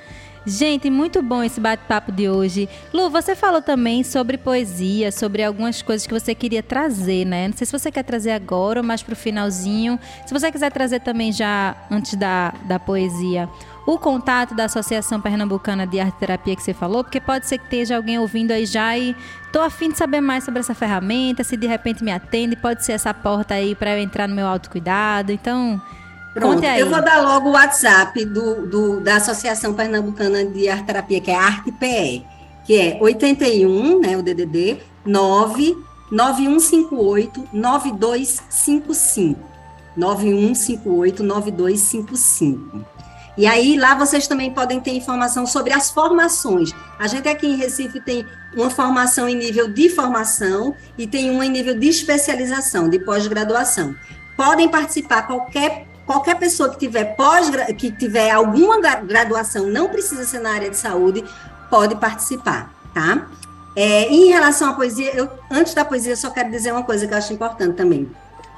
Gente, 0.49 0.89
muito 0.89 1.21
bom 1.23 1.43
esse 1.43 1.59
bate-papo 1.61 2.13
de 2.13 2.29
hoje. 2.29 2.69
Lu, 2.93 3.11
você 3.11 3.35
falou 3.35 3.61
também 3.61 4.05
sobre 4.05 4.39
poesia, 4.39 5.11
sobre 5.11 5.43
algumas 5.43 5.83
coisas 5.83 6.07
que 6.07 6.15
você 6.15 6.37
queria 6.37 6.63
trazer, 6.63 7.25
né? 7.25 7.49
Não 7.49 7.57
sei 7.57 7.67
se 7.67 7.73
você 7.73 7.91
quer 7.91 8.05
trazer 8.05 8.31
agora 8.31 8.79
ou 8.79 8.87
mais 8.87 9.03
para 9.03 9.13
o 9.13 9.17
finalzinho. 9.17 9.99
Se 10.25 10.33
você 10.33 10.53
quiser 10.53 10.71
trazer 10.71 11.01
também 11.01 11.33
já 11.33 11.75
antes 11.91 12.15
da, 12.15 12.55
da 12.65 12.79
poesia 12.79 13.49
o 13.87 13.99
contato 13.99 14.55
da 14.55 14.65
Associação 14.65 15.21
Pernambucana 15.21 15.87
de 15.87 16.01
Arte 16.01 16.19
Terapia 16.19 16.57
que 16.57 16.63
você 16.63 16.75
falou, 16.75 17.05
porque 17.05 17.21
pode 17.21 17.47
ser 17.47 17.59
que 17.59 17.65
esteja 17.65 17.97
alguém 17.97 18.19
ouvindo 18.19 18.51
aí 18.51 18.67
já 18.67 18.99
e 18.99 19.15
tô 19.53 19.61
afim 19.61 19.91
de 19.91 19.97
saber 19.97 20.21
mais 20.21 20.43
sobre 20.43 20.59
essa 20.59 20.75
ferramenta, 20.75 21.45
se 21.45 21.57
de 21.57 21.69
repente 21.69 22.03
me 22.03 22.11
atende, 22.11 22.57
pode 22.57 22.85
ser 22.85 22.93
essa 22.93 23.15
porta 23.15 23.55
aí 23.55 23.77
para 23.77 23.97
eu 23.97 24.03
entrar 24.03 24.27
no 24.27 24.35
meu 24.35 24.47
autocuidado. 24.47 25.31
Então, 25.31 25.81
Pronto, 26.35 26.63
eu 26.65 26.91
vou 26.91 27.01
dar 27.01 27.23
logo 27.23 27.51
o 27.51 27.53
WhatsApp 27.53 28.25
do, 28.27 28.67
do, 28.67 29.01
da 29.01 29.17
Associação 29.17 29.73
Pernambucana 29.73 30.45
de 30.45 30.69
Arte 30.69 30.85
Terapia, 30.85 31.21
que 31.21 31.31
é 31.31 31.35
ArtePE, 31.35 32.27
que 32.67 32.75
é 32.77 32.99
81, 33.01 34.01
né, 34.01 34.17
o 34.17 34.23
DDD, 34.23 34.79
9 35.05 35.77
9158 36.11 37.49
9255. 37.53 39.41
9158 39.97 41.23
9255. 41.23 42.96
E 43.37 43.47
aí 43.47 43.77
lá 43.77 43.95
vocês 43.95 44.27
também 44.27 44.51
podem 44.51 44.81
ter 44.81 44.93
informação 44.93 45.47
sobre 45.47 45.73
as 45.73 45.91
formações. 45.91 46.73
A 46.99 47.07
gente 47.07 47.29
aqui 47.29 47.47
em 47.47 47.57
Recife 47.57 48.01
tem 48.01 48.27
uma 48.55 48.71
formação 48.71 49.29
em 49.29 49.37
nível 49.37 49.69
de 49.69 49.91
formação 49.91 50.75
e 50.97 51.07
tem 51.07 51.31
uma 51.31 51.45
em 51.45 51.51
nível 51.51 51.79
de 51.79 51.89
especialização, 51.89 52.89
de 52.89 52.99
pós-graduação. 52.99 53.95
Podem 54.37 54.69
participar 54.69 55.27
qualquer 55.27 55.87
qualquer 56.07 56.39
pessoa 56.39 56.71
que 56.71 56.79
tiver 56.79 57.17
pós 57.17 57.51
que 57.77 57.91
tiver 57.91 58.31
alguma 58.31 58.81
graduação, 58.81 59.67
não 59.67 59.89
precisa 59.89 60.25
ser 60.25 60.39
na 60.39 60.53
área 60.53 60.71
de 60.71 60.77
saúde, 60.77 61.25
pode 61.69 61.97
participar, 61.97 62.73
tá? 62.95 63.27
É, 63.75 64.09
em 64.09 64.29
relação 64.29 64.71
à 64.71 64.73
poesia, 64.73 65.15
eu, 65.15 65.29
antes 65.51 65.75
da 65.75 65.85
poesia, 65.85 66.13
eu 66.13 66.17
só 66.17 66.31
quero 66.31 66.51
dizer 66.51 66.73
uma 66.73 66.85
coisa 66.85 67.07
que 67.07 67.13
eu 67.13 67.19
acho 67.19 67.33
importante 67.33 67.77
também. 67.77 68.09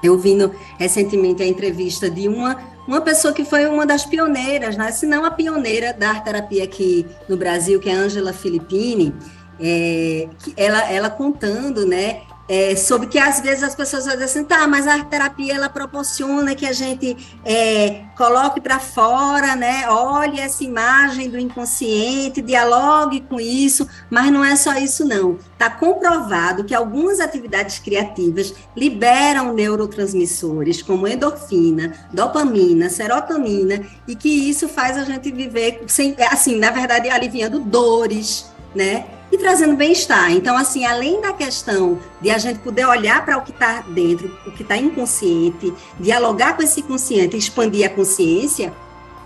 Eu 0.02 0.16
vi 0.18 0.34
no, 0.34 0.52
recentemente 0.78 1.42
a 1.42 1.46
entrevista 1.46 2.08
de 2.08 2.28
uma, 2.28 2.56
uma 2.86 3.00
pessoa 3.00 3.34
que 3.34 3.44
foi 3.44 3.66
uma 3.66 3.84
das 3.84 4.04
pioneiras, 4.04 4.76
né? 4.76 4.90
se 4.92 5.06
não 5.06 5.24
a 5.24 5.30
pioneira 5.30 5.92
da 5.92 6.20
terapia 6.20 6.64
aqui 6.64 7.06
no 7.28 7.36
Brasil, 7.36 7.80
que 7.80 7.88
é 7.90 7.94
a 7.94 7.98
Angela 7.98 8.32
Filippini, 8.32 9.14
é, 9.60 10.28
ela, 10.56 10.90
ela 10.90 11.10
contando 11.10 11.86
né, 11.86 12.22
é, 12.48 12.74
sobre 12.74 13.06
que 13.06 13.18
às 13.18 13.40
vezes 13.40 13.62
as 13.62 13.74
pessoas 13.74 14.04
vão 14.04 14.14
dizer 14.14 14.24
assim, 14.24 14.44
tá, 14.44 14.66
mas 14.66 14.86
a 14.86 15.04
terapia 15.04 15.54
ela 15.54 15.68
proporciona 15.68 16.54
que 16.54 16.64
a 16.64 16.72
gente 16.72 17.16
é, 17.44 18.04
coloque 18.16 18.60
para 18.60 18.80
fora, 18.80 19.54
né, 19.54 19.88
olhe 19.88 20.40
essa 20.40 20.64
imagem 20.64 21.28
do 21.28 21.38
inconsciente, 21.38 22.40
dialogue 22.40 23.20
com 23.20 23.38
isso, 23.38 23.86
mas 24.08 24.32
não 24.32 24.42
é 24.42 24.56
só 24.56 24.74
isso 24.78 25.04
não. 25.04 25.38
Está 25.52 25.68
comprovado 25.68 26.64
que 26.64 26.74
algumas 26.74 27.20
atividades 27.20 27.78
criativas 27.78 28.54
liberam 28.74 29.52
neurotransmissores 29.52 30.80
como 30.80 31.06
endorfina, 31.06 31.92
dopamina, 32.12 32.88
serotonina 32.88 33.82
e 34.06 34.16
que 34.16 34.28
isso 34.28 34.68
faz 34.68 34.96
a 34.96 35.04
gente 35.04 35.30
viver 35.30 35.82
sem, 35.86 36.16
assim, 36.30 36.56
na 36.56 36.70
verdade, 36.70 37.10
aliviando 37.10 37.58
dores, 37.58 38.46
né? 38.74 39.17
E 39.30 39.38
trazendo 39.38 39.76
bem-estar. 39.76 40.32
Então, 40.32 40.56
assim, 40.56 40.84
além 40.84 41.20
da 41.20 41.32
questão 41.32 41.98
de 42.20 42.30
a 42.30 42.38
gente 42.38 42.58
poder 42.60 42.86
olhar 42.86 43.24
para 43.24 43.36
o 43.36 43.42
que 43.42 43.50
está 43.50 43.82
dentro, 43.82 44.36
o 44.46 44.50
que 44.50 44.62
está 44.62 44.76
inconsciente, 44.76 45.72
dialogar 45.98 46.56
com 46.56 46.62
esse 46.62 46.82
consciente, 46.82 47.36
expandir 47.36 47.86
a 47.86 47.90
consciência, 47.90 48.72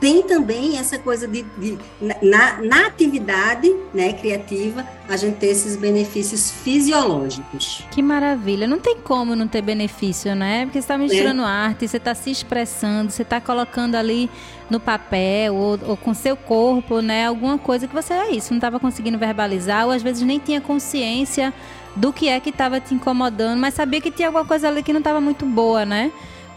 tem 0.02 0.20
também 0.20 0.78
essa 0.78 0.98
coisa 0.98 1.28
de, 1.28 1.44
de 1.56 1.78
na, 2.00 2.60
na, 2.60 2.86
atividade 2.88 3.72
né, 3.94 4.12
criativa, 4.12 4.84
a 5.08 5.16
gente 5.16 5.36
ter 5.36 5.46
esses 5.46 5.76
benefícios 5.76 6.50
fisiológicos. 6.50 7.84
Que 7.88 8.02
maravilha. 8.02 8.66
Não 8.66 8.80
tem 8.80 8.96
como 8.96 9.36
não 9.36 9.46
ter 9.46 9.62
benefício, 9.62 10.34
né? 10.34 10.64
Porque 10.64 10.80
você 10.80 10.84
está 10.84 10.98
misturando 10.98 11.42
é. 11.42 11.44
arte, 11.44 11.86
você 11.86 11.98
está 11.98 12.16
se 12.16 12.32
expressando, 12.32 13.12
você 13.12 13.22
está 13.22 13.40
colocando 13.40 13.94
ali 13.94 14.28
no 14.68 14.80
papel 14.80 15.54
ou, 15.54 15.78
ou, 15.86 15.96
com 15.96 16.12
seu 16.12 16.36
corpo, 16.36 16.98
né? 16.98 17.28
Alguma 17.28 17.56
coisa 17.56 17.86
que 17.86 17.94
você 17.94 18.12
é 18.12 18.32
isso, 18.32 18.50
não 18.50 18.58
estava 18.58 18.80
conseguindo 18.80 19.16
verbalizar, 19.18 19.86
ou 19.86 19.92
às 19.92 20.02
vezes 20.02 20.24
nem 20.24 20.40
tinha 20.40 20.60
consciência 20.60 21.54
do 21.94 22.12
que 22.12 22.28
é 22.28 22.40
que 22.40 22.50
estava 22.50 22.80
te 22.80 22.92
incomodando, 22.92 23.60
mas 23.60 23.74
sabia 23.74 24.00
que 24.00 24.10
tinha 24.10 24.26
alguma 24.26 24.44
coisa 24.44 24.66
ali 24.66 24.82
que 24.82 24.92
não 24.92 24.98
estava 24.98 25.20
muito 25.20 25.46
boa, 25.46 25.86
né? 25.86 26.10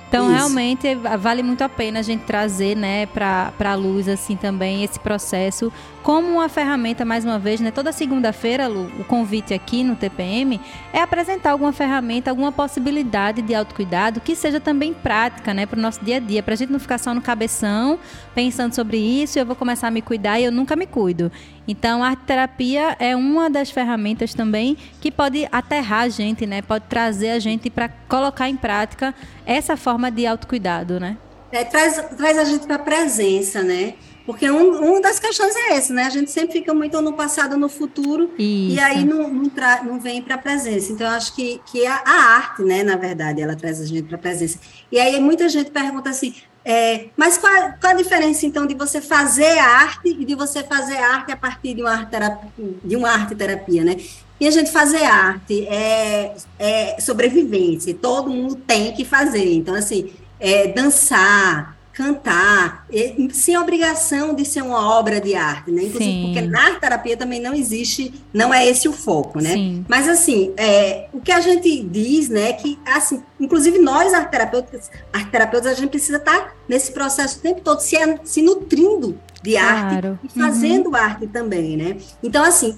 Então, 0.08 0.26
Isso. 0.26 0.36
realmente, 0.36 0.96
vale 1.20 1.44
muito 1.44 1.63
a 1.63 1.70
pena 1.70 2.00
a 2.00 2.02
gente 2.02 2.24
trazer, 2.24 2.76
né, 2.76 3.06
para 3.08 3.52
a 3.60 3.76
luz, 3.76 4.08
assim, 4.08 4.36
também, 4.36 4.84
esse 4.84 5.00
processo 5.00 5.74
como 6.04 6.28
uma 6.28 6.48
ferramenta, 6.48 7.04
mais 7.04 7.26
uma 7.26 7.39
vez, 7.39 7.60
né? 7.60 7.72
Toda 7.72 7.91
segunda-feira, 7.91 8.68
Lu, 8.68 8.91
o 9.00 9.04
convite 9.04 9.56
aqui 9.56 9.84
no 9.84 9.96
TPM 9.96 10.62
é 10.94 11.02
apresentar 11.02 11.50
alguma 11.50 11.74
ferramenta, 11.74 12.30
alguma 12.30 12.52
possibilidade 12.52 13.41
de 13.41 13.56
autocuidado 13.56 14.22
que 14.22 14.36
seja 14.36 14.60
também 14.60 14.94
prática, 14.94 15.52
né, 15.52 15.65
para 15.65 15.80
o 15.80 15.82
nosso 15.82 16.06
dia 16.06 16.18
a 16.18 16.20
dia, 16.20 16.44
para 16.44 16.54
a 16.54 16.58
gente 16.58 16.72
não 16.72 16.80
ficar 16.80 17.00
só 17.00 17.12
no 17.12 17.22
cabeção, 17.22 17.98
pensando 18.36 18.76
sobre 18.76 18.98
isso, 18.98 19.39
eu 19.39 19.46
vou 19.48 19.56
começar 19.56 19.88
a 19.88 19.91
me 19.91 20.02
cuidar 20.04 20.39
e 20.39 20.44
eu 20.44 20.52
nunca 20.52 20.76
me 20.76 20.86
cuido. 20.86 21.32
Então, 21.67 22.04
a 22.04 22.15
terapia 22.15 22.95
é 22.99 23.15
uma 23.15 23.49
das 23.49 23.71
ferramentas 23.71 24.34
também 24.34 24.78
que 25.01 25.12
pode 25.12 25.47
aterrar 25.51 26.01
a 26.01 26.10
gente, 26.10 26.45
né? 26.45 26.62
Pode 26.62 26.86
trazer 26.88 27.32
a 27.32 27.39
gente 27.39 27.69
para 27.69 27.89
colocar 28.08 28.49
em 28.49 28.56
prática 28.56 29.13
essa 29.45 29.75
forma 29.75 30.12
de 30.12 30.28
autocuidado, 30.28 30.99
né? 30.99 31.17
É, 31.51 31.63
traz, 31.63 32.04
traz 32.17 32.38
a 32.38 32.43
gente 32.43 32.67
para 32.67 32.75
a 32.75 32.80
presença, 32.80 33.63
né? 33.63 33.95
Porque 34.25 34.49
um, 34.49 34.91
uma 34.91 35.01
das 35.01 35.19
questões 35.19 35.55
é 35.55 35.73
essa, 35.73 35.93
né? 35.93 36.03
A 36.03 36.09
gente 36.09 36.31
sempre 36.31 36.53
fica 36.53 36.73
muito 36.73 36.99
no 37.01 37.13
passado 37.13 37.57
no 37.57 37.69
futuro 37.69 38.31
Isso. 38.39 38.75
e 38.75 38.79
aí 38.79 39.05
não, 39.05 39.31
não, 39.31 39.49
tra, 39.49 39.83
não 39.83 39.99
vem 39.99 40.21
para 40.21 40.35
a 40.35 40.38
presença. 40.38 40.91
Então, 40.91 41.05
eu 41.05 41.13
acho 41.13 41.35
que, 41.35 41.61
que 41.65 41.85
a, 41.85 42.01
a, 42.03 42.35
arte, 42.35 42.63
né, 42.63 42.83
na 42.83 42.95
verdade, 42.95 43.41
ela 43.41 43.55
traz 43.55 43.79
a 43.79 43.85
gente 43.85 44.03
para 44.03 44.15
a 44.15 44.19
presença. 44.19 44.59
E 44.91 44.99
aí 44.99 45.19
muita 45.19 45.47
gente 45.47 45.69
pergunta 45.69 46.09
assim, 46.09 46.33
é, 46.63 47.09
mas 47.15 47.38
qual, 47.38 47.53
qual, 47.79 47.93
a 47.93 47.95
diferença, 47.95 48.47
então, 48.47 48.65
de 48.65 48.73
você 48.73 48.99
fazer 48.99 49.59
arte 49.59 50.09
e 50.09 50.25
de 50.25 50.33
você 50.33 50.63
fazer 50.63 50.97
a 50.97 51.13
arte 51.13 51.31
a 51.31 51.38
partir 51.38 51.75
de 51.75 51.81
uma 51.83 51.91
arte 51.91 52.09
terapia, 52.09 52.49
de 52.83 52.95
uma 52.95 53.09
arte 53.11 53.35
terapia, 53.35 53.83
né? 53.83 53.97
E 54.39 54.47
a 54.47 54.51
gente 54.51 54.71
fazer 54.71 55.03
arte 55.03 55.67
é, 55.67 56.35
é 56.57 56.99
sobrevivência, 56.99 57.93
todo 57.93 58.31
mundo 58.31 58.55
tem 58.55 58.91
que 58.93 59.05
fazer. 59.05 59.53
Então, 59.53 59.75
assim, 59.75 60.11
é, 60.39 60.67
dançar, 60.69 61.74
cantar, 61.95 62.86
sem 63.31 63.58
obrigação 63.58 64.36
de 64.36 64.43
ser 64.43 64.62
uma 64.62 64.97
obra 64.99 65.21
de 65.21 65.34
arte, 65.34 65.71
né? 65.71 65.84
Inclusive, 65.84 66.12
Sim. 66.12 66.23
porque 66.25 66.41
na 66.41 66.75
terapia 66.75 67.15
também 67.15 67.41
não 67.41 67.53
existe, 67.53 68.13
não 68.34 68.53
é 68.53 68.67
esse 68.67 68.89
o 68.89 68.91
foco, 68.91 69.39
né? 69.39 69.53
Sim. 69.53 69.86
Mas 69.88 70.10
assim, 70.10 70.53
é, 70.58 71.08
o 71.13 71.21
que 71.21 71.31
a 71.31 71.39
gente 71.39 71.81
diz, 71.84 72.27
né, 72.27 72.51
que 72.51 72.77
assim, 72.86 73.23
inclusive 73.39 73.79
nós 73.79 74.13
arte 74.13 74.29
terapeutas, 74.29 74.91
arte 75.13 75.31
terapeutas, 75.31 75.71
a 75.71 75.73
gente 75.73 75.89
precisa 75.89 76.17
estar 76.17 76.53
nesse 76.67 76.91
processo 76.91 77.39
o 77.39 77.41
tempo 77.41 77.62
todo 77.62 77.79
se, 77.79 77.95
se 78.25 78.41
nutrindo 78.41 79.17
de 79.41 79.53
claro. 79.53 80.08
arte 80.10 80.19
e 80.25 80.29
fazendo 80.38 80.89
uhum. 80.89 80.95
arte 80.95 81.27
também, 81.27 81.77
né? 81.77 81.97
Então 82.21 82.43
assim, 82.43 82.75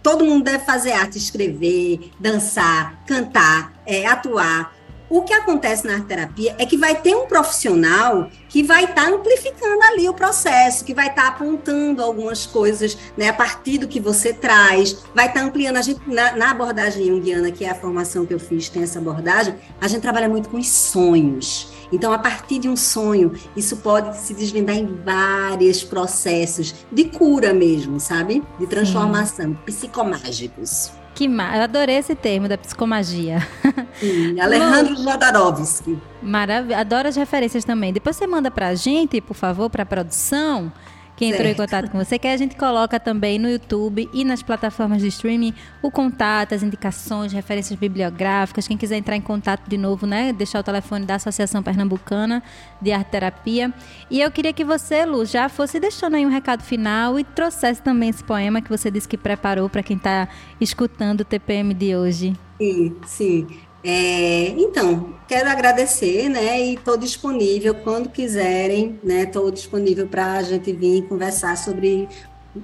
todo 0.00 0.24
mundo 0.24 0.44
deve 0.44 0.64
fazer 0.64 0.92
arte, 0.92 1.18
escrever, 1.18 2.12
dançar, 2.20 3.02
cantar, 3.04 3.72
é, 3.84 4.06
atuar. 4.06 4.73
O 5.14 5.22
que 5.22 5.32
acontece 5.32 5.86
na 5.86 6.00
terapia 6.00 6.56
é 6.58 6.66
que 6.66 6.76
vai 6.76 7.00
ter 7.00 7.14
um 7.14 7.28
profissional 7.28 8.28
que 8.48 8.64
vai 8.64 8.82
estar 8.82 9.04
tá 9.04 9.08
amplificando 9.10 9.80
ali 9.84 10.08
o 10.08 10.12
processo, 10.12 10.84
que 10.84 10.92
vai 10.92 11.06
estar 11.06 11.22
tá 11.22 11.28
apontando 11.28 12.02
algumas 12.02 12.46
coisas 12.46 12.98
né, 13.16 13.28
a 13.28 13.32
partir 13.32 13.78
do 13.78 13.86
que 13.86 14.00
você 14.00 14.32
traz, 14.32 15.04
vai 15.14 15.28
estar 15.28 15.38
tá 15.38 15.46
ampliando. 15.46 15.76
A 15.76 15.82
gente, 15.82 16.00
na, 16.10 16.34
na 16.34 16.50
abordagem 16.50 17.06
junguiana, 17.06 17.52
que 17.52 17.64
é 17.64 17.70
a 17.70 17.76
formação 17.76 18.26
que 18.26 18.34
eu 18.34 18.40
fiz, 18.40 18.68
tem 18.68 18.82
essa 18.82 18.98
abordagem, 18.98 19.54
a 19.80 19.86
gente 19.86 20.02
trabalha 20.02 20.28
muito 20.28 20.48
com 20.48 20.56
os 20.56 20.68
sonhos. 20.68 21.72
Então, 21.92 22.12
a 22.12 22.18
partir 22.18 22.58
de 22.58 22.68
um 22.68 22.74
sonho, 22.74 23.34
isso 23.56 23.76
pode 23.76 24.16
se 24.18 24.34
desvendar 24.34 24.74
em 24.74 25.00
vários 25.04 25.84
processos 25.84 26.74
de 26.90 27.04
cura 27.04 27.54
mesmo, 27.54 28.00
sabe? 28.00 28.42
De 28.58 28.66
transformação, 28.66 29.50
Sim. 29.50 29.58
psicomágicos. 29.64 30.90
Que 31.14 31.28
ma... 31.28 31.56
Eu 31.56 31.62
adorei 31.62 31.96
esse 31.96 32.14
termo 32.14 32.48
da 32.48 32.58
psicomagia. 32.58 33.46
Sim, 34.00 34.40
Alejandro 34.40 34.96
Jodorowsky. 34.96 35.98
Maravilha. 36.22 36.78
Adoro 36.78 37.08
as 37.08 37.16
referências 37.16 37.64
também. 37.64 37.92
Depois 37.92 38.16
você 38.16 38.26
manda 38.26 38.50
pra 38.50 38.74
gente, 38.74 39.20
por 39.20 39.34
favor, 39.34 39.70
pra 39.70 39.86
produção 39.86 40.72
que 41.16 41.24
entrou 41.24 41.44
certo. 41.44 41.52
em 41.52 41.62
contato 41.62 41.90
com 41.90 41.98
você, 41.98 42.18
que 42.18 42.26
a 42.26 42.36
gente 42.36 42.56
coloca 42.56 42.98
também 42.98 43.38
no 43.38 43.48
YouTube 43.48 44.08
e 44.12 44.24
nas 44.24 44.42
plataformas 44.42 45.00
de 45.00 45.08
streaming 45.08 45.54
o 45.82 45.90
contato, 45.90 46.54
as 46.54 46.62
indicações, 46.62 47.32
referências 47.32 47.78
bibliográficas. 47.78 48.66
Quem 48.66 48.76
quiser 48.76 48.96
entrar 48.96 49.16
em 49.16 49.20
contato 49.20 49.68
de 49.68 49.78
novo, 49.78 50.06
né? 50.06 50.32
Deixar 50.32 50.60
o 50.60 50.62
telefone 50.62 51.04
da 51.04 51.16
Associação 51.16 51.62
Pernambucana 51.62 52.42
de 52.80 52.92
Arte 52.92 53.10
Terapia. 53.10 53.72
E 54.10 54.20
eu 54.20 54.30
queria 54.30 54.52
que 54.52 54.64
você, 54.64 55.04
Lu, 55.04 55.24
já 55.24 55.48
fosse 55.48 55.78
deixando 55.78 56.16
aí 56.16 56.26
um 56.26 56.30
recado 56.30 56.62
final 56.62 57.18
e 57.18 57.24
trouxesse 57.24 57.80
também 57.80 58.08
esse 58.08 58.24
poema 58.24 58.60
que 58.60 58.68
você 58.68 58.90
disse 58.90 59.08
que 59.08 59.16
preparou 59.16 59.68
para 59.68 59.82
quem 59.82 59.96
está 59.96 60.28
escutando 60.60 61.20
o 61.20 61.24
TPM 61.24 61.72
de 61.74 61.96
hoje. 61.96 62.34
Sim, 62.60 62.96
sim. 63.06 63.46
É, 63.84 64.48
então, 64.56 65.14
quero 65.28 65.50
agradecer, 65.50 66.30
né? 66.30 66.60
E 66.60 66.74
estou 66.74 66.96
disponível 66.96 67.74
quando 67.74 68.08
quiserem, 68.08 68.98
né? 69.04 69.24
Estou 69.24 69.50
disponível 69.50 70.06
para 70.06 70.32
a 70.32 70.42
gente 70.42 70.72
vir 70.72 71.06
conversar 71.06 71.56
sobre 71.58 72.08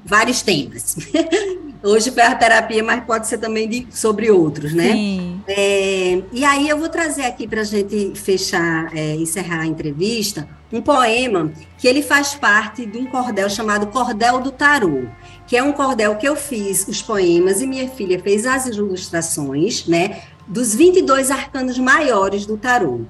vários 0.05 0.41
temas. 0.41 0.97
Hoje 1.83 2.11
foi 2.11 2.23
a 2.23 2.35
terapia, 2.35 2.83
mas 2.83 3.05
pode 3.05 3.27
ser 3.27 3.39
também 3.39 3.69
de, 3.69 3.87
sobre 3.91 4.31
outros, 4.31 4.73
né? 4.73 4.93
Sim. 4.93 5.43
É, 5.49 6.23
e 6.33 6.45
aí 6.45 6.69
eu 6.69 6.79
vou 6.79 6.89
trazer 6.89 7.23
aqui 7.23 7.49
para 7.49 7.63
a 7.63 7.65
gente 7.65 8.13
fechar, 8.15 8.95
é, 8.95 9.15
encerrar 9.17 9.61
a 9.61 9.67
entrevista, 9.67 10.47
um 10.73 10.83
poema 10.83 11.51
que 11.79 11.89
ele 11.89 12.03
faz 12.03 12.35
parte 12.35 12.85
de 12.87 12.99
um 12.99 13.07
cordel 13.07 13.49
chamado 13.49 13.87
Cordel 13.89 14.41
do 14.41 14.53
Tarô, 14.53 15.05
que 15.47 15.57
é 15.57 15.63
um 15.63 15.73
cordel 15.73 16.17
que 16.17 16.29
eu 16.29 16.37
fiz 16.37 16.87
os 16.87 17.03
poemas 17.03 17.61
e 17.61 17.67
minha 17.67 17.89
filha 17.89 18.21
fez 18.21 18.47
as 18.47 18.67
ilustrações, 18.67 19.87
né? 19.87 20.23
Dos 20.51 20.75
22 20.75 21.31
arcanos 21.31 21.79
maiores 21.79 22.45
do 22.45 22.57
tarô. 22.57 23.03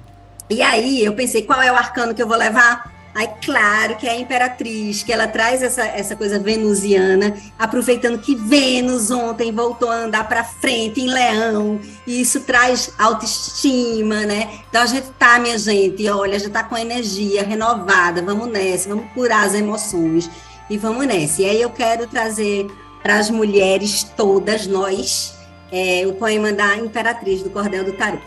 E 0.47 0.61
aí 0.61 1.03
eu 1.03 1.13
pensei, 1.13 1.41
qual 1.41 1.61
é 1.61 1.71
o 1.71 1.75
arcano 1.75 2.13
que 2.13 2.21
eu 2.21 2.27
vou 2.27 2.37
levar? 2.37 2.91
Aí, 3.13 3.27
claro 3.43 3.97
que 3.97 4.07
é 4.07 4.11
a 4.11 4.19
imperatriz, 4.19 5.03
que 5.03 5.11
ela 5.11 5.27
traz 5.27 5.61
essa, 5.61 5.83
essa 5.83 6.15
coisa 6.15 6.39
venusiana, 6.39 7.35
aproveitando 7.59 8.19
que 8.19 8.35
Vênus 8.35 9.11
ontem 9.11 9.51
voltou 9.51 9.89
a 9.89 9.95
andar 9.95 10.29
para 10.29 10.45
frente 10.45 11.01
em 11.01 11.09
Leão, 11.09 11.77
e 12.07 12.21
isso 12.21 12.41
traz 12.41 12.93
autoestima, 12.97 14.21
né? 14.25 14.49
Então 14.69 14.81
a 14.81 14.85
gente 14.85 15.07
tá, 15.19 15.39
minha 15.39 15.57
gente, 15.57 16.07
olha, 16.09 16.39
já 16.39 16.49
tá 16.49 16.63
com 16.63 16.77
energia 16.77 17.43
renovada, 17.43 18.21
vamos 18.21 18.47
nessa, 18.47 18.87
vamos 18.87 19.11
curar 19.13 19.45
as 19.45 19.55
emoções 19.55 20.29
e 20.69 20.77
vamos 20.77 21.05
nessa. 21.05 21.41
E 21.41 21.45
aí 21.49 21.61
eu 21.61 21.69
quero 21.69 22.07
trazer 22.07 22.67
para 23.03 23.17
as 23.17 23.29
mulheres 23.29 24.03
todas 24.15 24.67
nós 24.67 25.40
é, 25.71 26.05
o 26.05 26.13
poema 26.13 26.51
da 26.51 26.75
Imperatriz 26.77 27.41
do 27.41 27.49
Cordel 27.49 27.83
do 27.83 27.93
Tarot. 27.93 28.23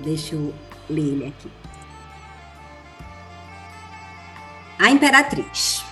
Deixa 0.00 0.34
eu 0.34 0.52
ler 0.90 1.02
ele 1.02 1.26
aqui. 1.26 1.50
A 4.78 4.90
Imperatriz. 4.90 5.84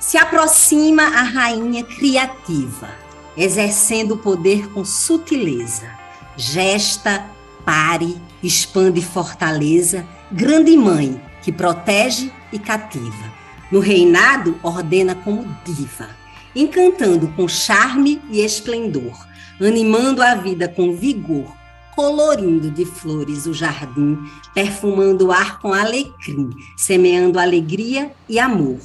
Se 0.00 0.18
aproxima 0.18 1.02
a 1.02 1.22
rainha 1.22 1.82
criativa, 1.82 2.90
exercendo 3.36 4.14
o 4.14 4.18
poder 4.18 4.68
com 4.72 4.84
sutileza. 4.84 5.88
Gesta, 6.36 7.26
pare, 7.64 8.16
expande 8.42 9.00
fortaleza, 9.02 10.06
grande 10.30 10.76
mãe 10.76 11.20
que 11.42 11.50
protege 11.50 12.32
e 12.52 12.58
cativa. 12.58 13.32
No 13.70 13.80
reinado, 13.80 14.58
ordena 14.62 15.14
como 15.14 15.56
diva, 15.64 16.08
encantando 16.54 17.28
com 17.28 17.48
charme 17.48 18.20
e 18.30 18.44
esplendor, 18.44 19.26
animando 19.60 20.22
a 20.22 20.34
vida 20.34 20.68
com 20.68 20.94
vigor, 20.94 21.46
colorindo 21.94 22.70
de 22.70 22.84
flores 22.84 23.46
o 23.46 23.54
jardim, 23.54 24.18
perfumando 24.54 25.28
o 25.28 25.32
ar 25.32 25.58
com 25.60 25.72
alecrim, 25.72 26.50
semeando 26.76 27.38
alegria 27.38 28.12
e 28.28 28.38
amor. 28.38 28.78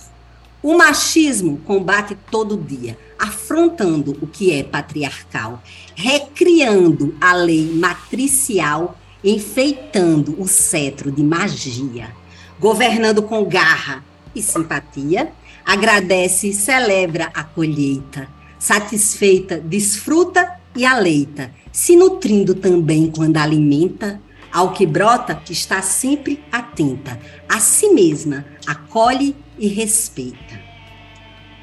O 0.64 0.78
machismo 0.78 1.58
combate 1.66 2.16
todo 2.30 2.56
dia, 2.56 2.98
afrontando 3.20 4.18
o 4.22 4.28
que 4.28 4.54
é 4.54 4.64
patriarcal, 4.64 5.62
recriando 5.96 7.16
a 7.20 7.34
lei 7.34 7.74
matricial, 7.74 8.98
enfeitando 9.24 10.40
o 10.40 10.48
cetro 10.48 11.12
de 11.12 11.24
magia, 11.24 12.12
governando 12.60 13.24
com 13.24 13.44
garra 13.44 14.04
e 14.34 14.42
simpatia, 14.42 15.34
agradece 15.66 16.50
e 16.50 16.54
celebra 16.54 17.30
a 17.34 17.44
colheita, 17.44 18.30
satisfeita, 18.60 19.60
desfruta 19.60 20.61
e 20.76 20.86
aleita, 20.86 21.52
se 21.72 21.96
nutrindo 21.96 22.56
também 22.56 23.10
quando 23.10 23.38
alimenta, 23.38 24.22
ao 24.52 24.74
que 24.74 24.86
brota 24.86 25.42
está 25.50 25.82
sempre 25.82 26.44
atenta, 26.52 27.20
a 27.48 27.60
si 27.60 27.90
mesma 27.90 28.46
acolhe 28.66 29.36
e 29.58 29.68
respeita. 29.68 30.60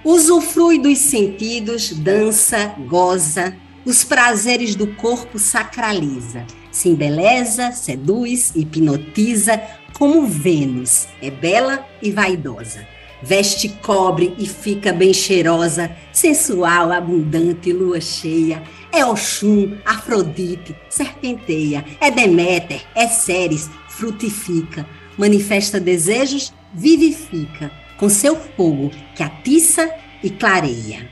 Usufrui 0.05 0.79
dos 0.79 0.99
sentidos, 0.99 1.93
dança, 1.93 2.75
goza, 2.89 3.55
os 3.85 4.05
prazeres 4.05 4.75
do 4.75 4.87
corpo 4.95 5.39
sacraliza, 5.39 6.47
se 6.71 6.89
embeleza, 6.89 7.73
seduz, 7.73 8.53
hipnotiza, 8.55 9.61
como 9.93 10.27
Vênus, 10.27 11.09
é 11.21 11.31
bela 11.31 11.87
e 12.01 12.11
vaidosa 12.11 12.98
veste 13.23 13.69
cobre 13.83 14.35
e 14.39 14.47
fica 14.47 14.93
bem 14.93 15.13
cheirosa, 15.13 15.95
sensual, 16.13 16.93
abundante, 16.93 17.73
lua 17.73 18.01
cheia. 18.01 18.63
É 18.91 19.05
Oxum, 19.05 19.77
Afrodite, 19.85 20.75
serpenteia, 20.89 21.85
é 22.01 22.11
Deméter, 22.11 22.83
é 22.95 23.07
Ceres, 23.07 23.71
frutifica, 23.89 24.87
manifesta 25.17 25.79
desejos, 25.79 26.53
vivifica, 26.73 27.71
com 27.99 28.09
seu 28.09 28.37
fogo 28.37 28.91
que 29.15 29.23
atiça 29.23 29.91
e 30.23 30.31
clareia. 30.31 31.11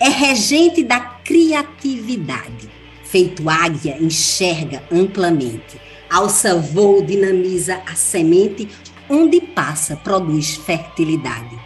É 0.00 0.08
regente 0.08 0.82
da 0.82 1.00
criatividade, 1.00 2.70
feito 3.04 3.48
águia, 3.48 3.96
enxerga 4.00 4.82
amplamente, 4.90 5.80
alça 6.10 6.56
voo, 6.56 7.02
dinamiza 7.02 7.80
a 7.86 7.94
semente 7.94 8.68
onde 9.08 9.40
passa 9.40 9.96
produz 9.96 10.56
fertilidade. 10.56 11.58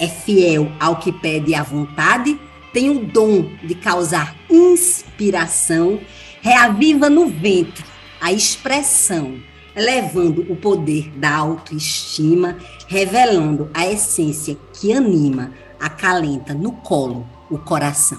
É 0.00 0.06
fiel 0.06 0.70
ao 0.78 0.96
que 0.96 1.12
pede 1.12 1.54
à 1.54 1.62
vontade, 1.62 2.38
tem 2.72 2.90
o 2.90 3.04
dom 3.04 3.50
de 3.62 3.74
causar 3.74 4.36
inspiração, 4.48 6.00
reaviva 6.40 7.10
no 7.10 7.26
ventre 7.26 7.84
a 8.20 8.32
expressão, 8.32 9.38
elevando 9.74 10.42
o 10.50 10.56
poder 10.56 11.10
da 11.16 11.36
autoestima, 11.36 12.56
revelando 12.86 13.70
a 13.72 13.86
essência 13.86 14.56
que 14.72 14.92
anima, 14.92 15.52
acalenta 15.78 16.52
no 16.52 16.72
colo 16.72 17.26
o 17.50 17.58
coração. 17.58 18.18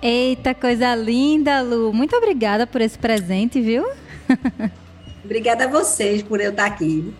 Eita, 0.00 0.52
coisa 0.52 0.94
linda, 0.96 1.62
Lu. 1.62 1.92
Muito 1.92 2.16
obrigada 2.16 2.66
por 2.66 2.80
esse 2.80 2.98
presente, 2.98 3.60
viu? 3.60 3.84
Obrigada 5.24 5.64
a 5.64 5.68
vocês 5.68 6.22
por 6.22 6.40
eu 6.40 6.50
estar 6.50 6.66
aqui. 6.66 7.12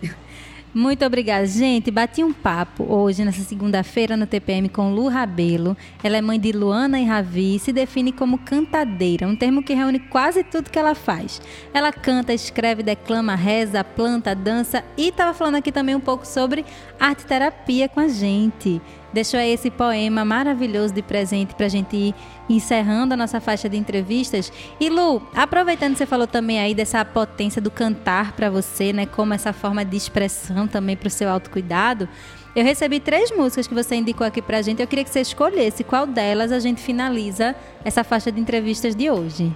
Muito 0.73 1.05
obrigada, 1.05 1.45
gente. 1.45 1.91
Bati 1.91 2.23
um 2.23 2.33
papo 2.33 2.83
hoje, 2.91 3.23
nessa 3.23 3.43
segunda-feira, 3.43 4.17
no 4.17 4.25
TPM 4.25 4.67
com 4.67 4.91
Lu 4.91 5.07
Rabelo. 5.07 5.77
Ela 6.03 6.17
é 6.17 6.21
mãe 6.21 6.39
de 6.39 6.51
Luana 6.51 6.99
e 6.99 7.05
Ravi 7.05 7.57
e 7.57 7.59
se 7.59 7.71
define 7.71 8.11
como 8.11 8.39
cantadeira, 8.39 9.27
um 9.27 9.35
termo 9.35 9.61
que 9.61 9.75
reúne 9.75 9.99
quase 9.99 10.43
tudo 10.43 10.71
que 10.71 10.79
ela 10.79 10.95
faz. 10.95 11.39
Ela 11.75 11.91
canta, 11.91 12.33
escreve, 12.33 12.81
declama, 12.81 13.35
reza, 13.35 13.83
planta, 13.83 14.33
dança 14.33 14.83
e 14.97 15.09
estava 15.09 15.31
falando 15.31 15.55
aqui 15.55 15.71
também 15.71 15.93
um 15.93 15.99
pouco 15.99 16.25
sobre 16.25 16.65
arte 16.99 17.23
terapia 17.23 17.87
com 17.87 17.99
a 17.99 18.07
gente 18.07 18.81
deixou 19.13 19.39
aí 19.39 19.51
esse 19.51 19.69
poema 19.69 20.25
maravilhoso 20.25 20.93
de 20.93 21.03
presente 21.03 21.53
para 21.53 21.67
a 21.67 21.69
gente 21.69 21.95
ir 21.95 22.15
encerrando 22.49 23.13
a 23.13 23.17
nossa 23.17 23.39
faixa 23.39 23.69
de 23.69 23.77
entrevistas. 23.77 24.51
E 24.79 24.89
Lu, 24.89 25.21
aproveitando 25.35 25.93
que 25.93 25.99
você 25.99 26.05
falou 26.05 26.27
também 26.27 26.59
aí 26.59 26.75
dessa 26.75 27.03
potência 27.03 27.61
do 27.61 27.71
cantar 27.71 28.33
para 28.33 28.49
você, 28.49 28.91
né, 28.91 29.05
como 29.05 29.33
essa 29.33 29.53
forma 29.53 29.83
de 29.85 29.95
expressão 29.95 30.67
também 30.67 30.95
para 30.95 31.07
o 31.07 31.11
seu 31.11 31.29
autocuidado, 31.29 32.07
eu 32.55 32.63
recebi 32.63 32.99
três 32.99 33.31
músicas 33.31 33.65
que 33.65 33.73
você 33.73 33.95
indicou 33.95 34.27
aqui 34.27 34.41
para 34.41 34.59
a 34.59 34.61
gente. 34.61 34.81
Eu 34.81 34.87
queria 34.87 35.03
que 35.03 35.09
você 35.09 35.21
escolhesse 35.21 35.83
qual 35.83 36.05
delas 36.05 36.51
a 36.51 36.59
gente 36.59 36.81
finaliza 36.81 37.55
essa 37.83 38.03
faixa 38.03 38.31
de 38.31 38.39
entrevistas 38.39 38.95
de 38.95 39.09
hoje. 39.09 39.55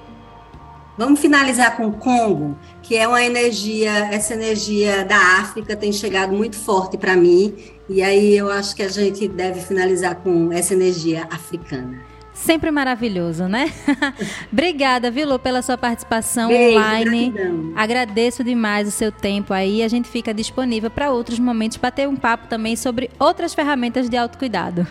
Vamos 0.98 1.20
finalizar 1.20 1.78
com 1.78 1.86
o 1.86 1.94
Congo, 1.94 2.58
que 2.82 2.98
é 2.98 3.08
uma 3.08 3.24
energia, 3.24 3.92
essa 4.12 4.34
energia 4.34 5.06
da 5.06 5.40
África 5.40 5.76
tem 5.76 5.94
chegado 5.94 6.34
muito 6.34 6.56
forte 6.56 6.98
para 6.98 7.16
mim, 7.16 7.54
e 7.88 8.02
aí 8.02 8.36
eu 8.36 8.50
acho 8.50 8.76
que 8.76 8.82
a 8.82 8.88
gente 8.88 9.28
deve 9.28 9.62
finalizar 9.62 10.16
com 10.16 10.52
essa 10.52 10.74
energia 10.74 11.28
africana. 11.30 12.02
Sempre 12.38 12.70
maravilhoso, 12.70 13.48
né? 13.48 13.74
Obrigada, 14.54 15.10
Vilu, 15.10 15.40
pela 15.40 15.62
sua 15.62 15.78
participação 15.78 16.50
Beijo, 16.50 16.78
online. 16.78 17.32
Gratidão. 17.32 17.74
Agradeço 17.76 18.44
demais 18.44 18.88
o 18.88 18.92
seu 18.92 19.12
tempo 19.12 19.54
aí. 19.54 19.82
A 19.82 19.88
gente 19.88 20.08
fica 20.08 20.34
disponível 20.34 20.90
para 20.90 21.12
outros 21.12 21.40
momentos 21.40 21.78
para 21.78 21.92
ter 21.92 22.08
um 22.08 22.16
papo 22.16 22.48
também 22.48 22.76
sobre 22.76 23.10
outras 23.20 23.54
ferramentas 23.54 24.08
de 24.08 24.16
autocuidado. 24.16 24.88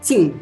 Sim, 0.00 0.34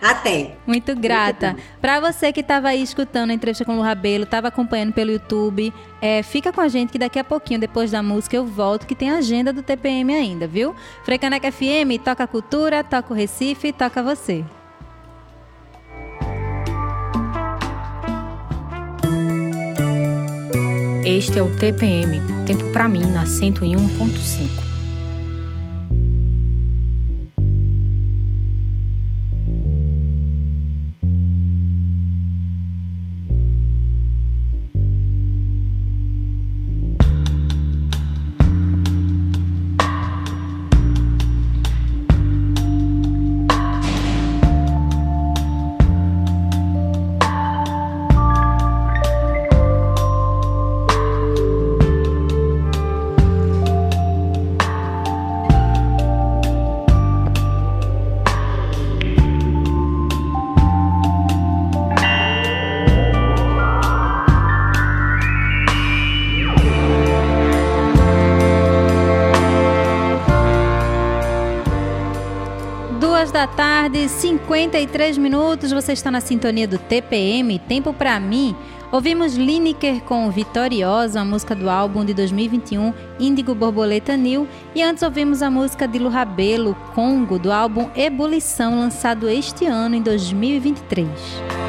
até. 0.00 0.56
Muito 0.66 0.94
grata. 0.94 1.56
Para 1.80 1.98
você 1.98 2.30
que 2.32 2.40
estava 2.40 2.68
aí 2.68 2.82
escutando 2.82 3.30
a 3.30 3.34
entrevista 3.34 3.64
com 3.64 3.72
o 3.72 3.76
Lu 3.76 3.82
Rabelo, 3.82 4.24
estava 4.24 4.48
acompanhando 4.48 4.92
pelo 4.92 5.10
YouTube, 5.10 5.72
é, 6.02 6.22
fica 6.22 6.52
com 6.52 6.60
a 6.60 6.68
gente 6.68 6.92
que 6.92 6.98
daqui 6.98 7.18
a 7.18 7.24
pouquinho, 7.24 7.58
depois 7.58 7.90
da 7.90 8.02
música, 8.02 8.36
eu 8.36 8.44
volto, 8.44 8.86
que 8.86 8.94
tem 8.94 9.10
a 9.10 9.16
agenda 9.16 9.54
do 9.54 9.62
TPM 9.62 10.14
ainda, 10.14 10.46
viu? 10.46 10.76
Frecaneca 11.02 11.50
FM, 11.50 11.98
toca 12.04 12.26
cultura, 12.26 12.84
toca 12.84 13.12
o 13.12 13.16
Recife, 13.16 13.72
toca 13.72 14.02
você. 14.02 14.44
Este 21.06 21.38
é 21.38 21.42
o 21.42 21.50
TPM, 21.50 22.18
Tempo 22.46 22.72
para 22.72 22.88
mim 22.88 23.04
na 23.04 23.24
101.5. 23.24 24.63
da 73.44 73.48
tarde, 73.48 74.08
53 74.08 75.18
minutos. 75.18 75.70
Você 75.70 75.92
está 75.92 76.10
na 76.10 76.20
sintonia 76.20 76.66
do 76.66 76.78
TPM, 76.78 77.58
Tempo 77.58 77.92
para 77.92 78.18
mim. 78.18 78.56
Ouvimos 78.90 79.36
Lineker 79.36 80.00
com 80.04 80.30
Vitoriosa, 80.30 81.20
a 81.20 81.24
música 81.26 81.54
do 81.54 81.68
álbum 81.68 82.06
de 82.06 82.14
2021 82.14 82.94
Índigo 83.20 83.54
Borboleta 83.54 84.16
New, 84.16 84.48
e 84.74 84.82
antes 84.82 85.02
ouvimos 85.02 85.42
a 85.42 85.50
música 85.50 85.86
de 85.86 85.98
Lu 85.98 86.08
Rabelo, 86.08 86.74
Congo, 86.94 87.38
do 87.38 87.52
álbum 87.52 87.90
Ebulição, 87.94 88.78
lançado 88.78 89.28
este 89.28 89.66
ano 89.66 89.96
em 89.96 90.00
2023. 90.00 91.63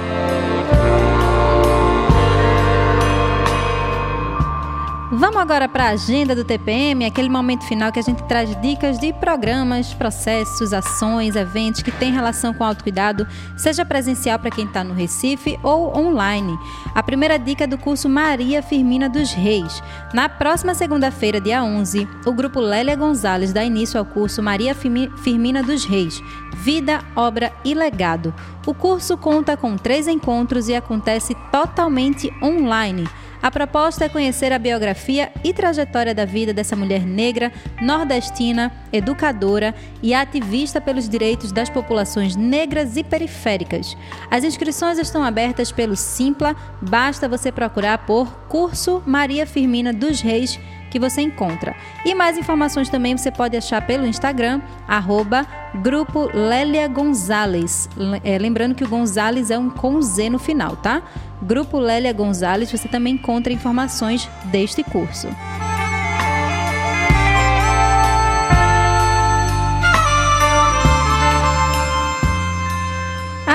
Vamos 5.11 5.37
agora 5.37 5.69
para 5.69 5.83
a 5.83 5.89
agenda 5.89 6.33
do 6.35 6.43
TPM, 6.43 7.05
aquele 7.05 7.29
momento 7.29 7.63
final 7.65 7.91
que 7.91 7.99
a 7.99 8.01
gente 8.01 8.23
traz 8.23 8.59
dicas 8.59 8.97
de 8.97 9.13
programas, 9.13 9.93
processos, 9.93 10.73
ações, 10.73 11.35
eventos 11.35 11.83
que 11.83 11.91
têm 11.91 12.11
relação 12.11 12.51
com 12.55 12.63
autocuidado, 12.63 13.27
seja 13.55 13.85
presencial 13.85 14.39
para 14.39 14.49
quem 14.49 14.65
está 14.65 14.83
no 14.83 14.95
Recife 14.95 15.59
ou 15.61 15.95
online. 15.95 16.57
A 16.95 17.03
primeira 17.03 17.37
dica 17.37 17.65
é 17.65 17.67
do 17.67 17.77
curso 17.77 18.09
Maria 18.09 18.63
Firmina 18.63 19.07
dos 19.07 19.31
Reis. 19.31 19.79
Na 20.11 20.27
próxima 20.27 20.73
segunda-feira, 20.73 21.39
dia 21.39 21.63
11, 21.63 22.07
o 22.25 22.33
grupo 22.33 22.59
Lélia 22.59 22.95
Gonzalez 22.95 23.53
dá 23.53 23.63
início 23.63 23.99
ao 23.99 24.05
curso 24.05 24.41
Maria 24.41 24.73
Firmina 24.73 25.61
dos 25.61 25.85
Reis, 25.85 26.19
Vida, 26.55 27.05
Obra 27.15 27.53
e 27.63 27.75
Legado. 27.75 28.33
O 28.65 28.73
curso 28.73 29.15
conta 29.15 29.55
com 29.55 29.77
três 29.77 30.07
encontros 30.07 30.67
e 30.67 30.73
acontece 30.73 31.35
totalmente 31.51 32.33
online. 32.41 33.07
A 33.45 33.51
proposta 33.51 34.05
é 34.05 34.09
conhecer 34.09 34.51
a 34.51 34.57
biografia 34.57 35.31
e 35.43 35.53
trajetória 35.53 36.15
da 36.15 36.25
vida 36.25 36.51
dessa 36.51 36.75
mulher 36.75 37.05
negra, 37.05 37.51
nordestina, 37.79 38.71
educadora 38.91 39.75
e 40.01 40.15
ativista 40.15 40.81
pelos 40.81 41.07
direitos 41.07 41.51
das 41.51 41.69
populações 41.69 42.35
negras 42.35 42.97
e 42.97 43.03
periféricas. 43.03 43.95
As 44.31 44.43
inscrições 44.43 44.97
estão 44.97 45.23
abertas 45.23 45.71
pelo 45.71 45.95
Simpla, 45.95 46.55
basta 46.81 47.29
você 47.29 47.51
procurar 47.51 47.99
por 47.99 48.35
Curso 48.47 49.03
Maria 49.05 49.45
Firmina 49.45 49.93
dos 49.93 50.21
Reis 50.21 50.59
que 50.95 50.99
você 50.99 51.19
encontra. 51.19 51.75
E 52.05 52.15
mais 52.15 52.37
informações 52.37 52.87
também 52.87 53.17
você 53.17 53.29
pode 53.29 53.57
achar 53.57 53.85
pelo 53.85 54.07
Instagram, 54.07 54.61
arroba 54.87 55.45
Grupo 55.81 56.29
Lélia 56.33 56.87
Gonzalez. 56.87 57.89
É, 58.23 58.37
lembrando 58.37 58.73
que 58.73 58.85
o 58.85 58.87
Gonzalez 58.87 59.51
é 59.51 59.59
um 59.59 59.69
com 59.69 60.01
Z 60.01 60.29
no 60.29 60.39
final, 60.39 60.77
tá? 60.77 61.03
Grupo 61.41 61.79
Lélia 61.79 62.13
Gonzalez, 62.13 62.71
você 62.71 62.87
também 62.87 63.15
encontra 63.15 63.51
informações 63.51 64.29
deste 64.45 64.85
curso. 64.85 65.27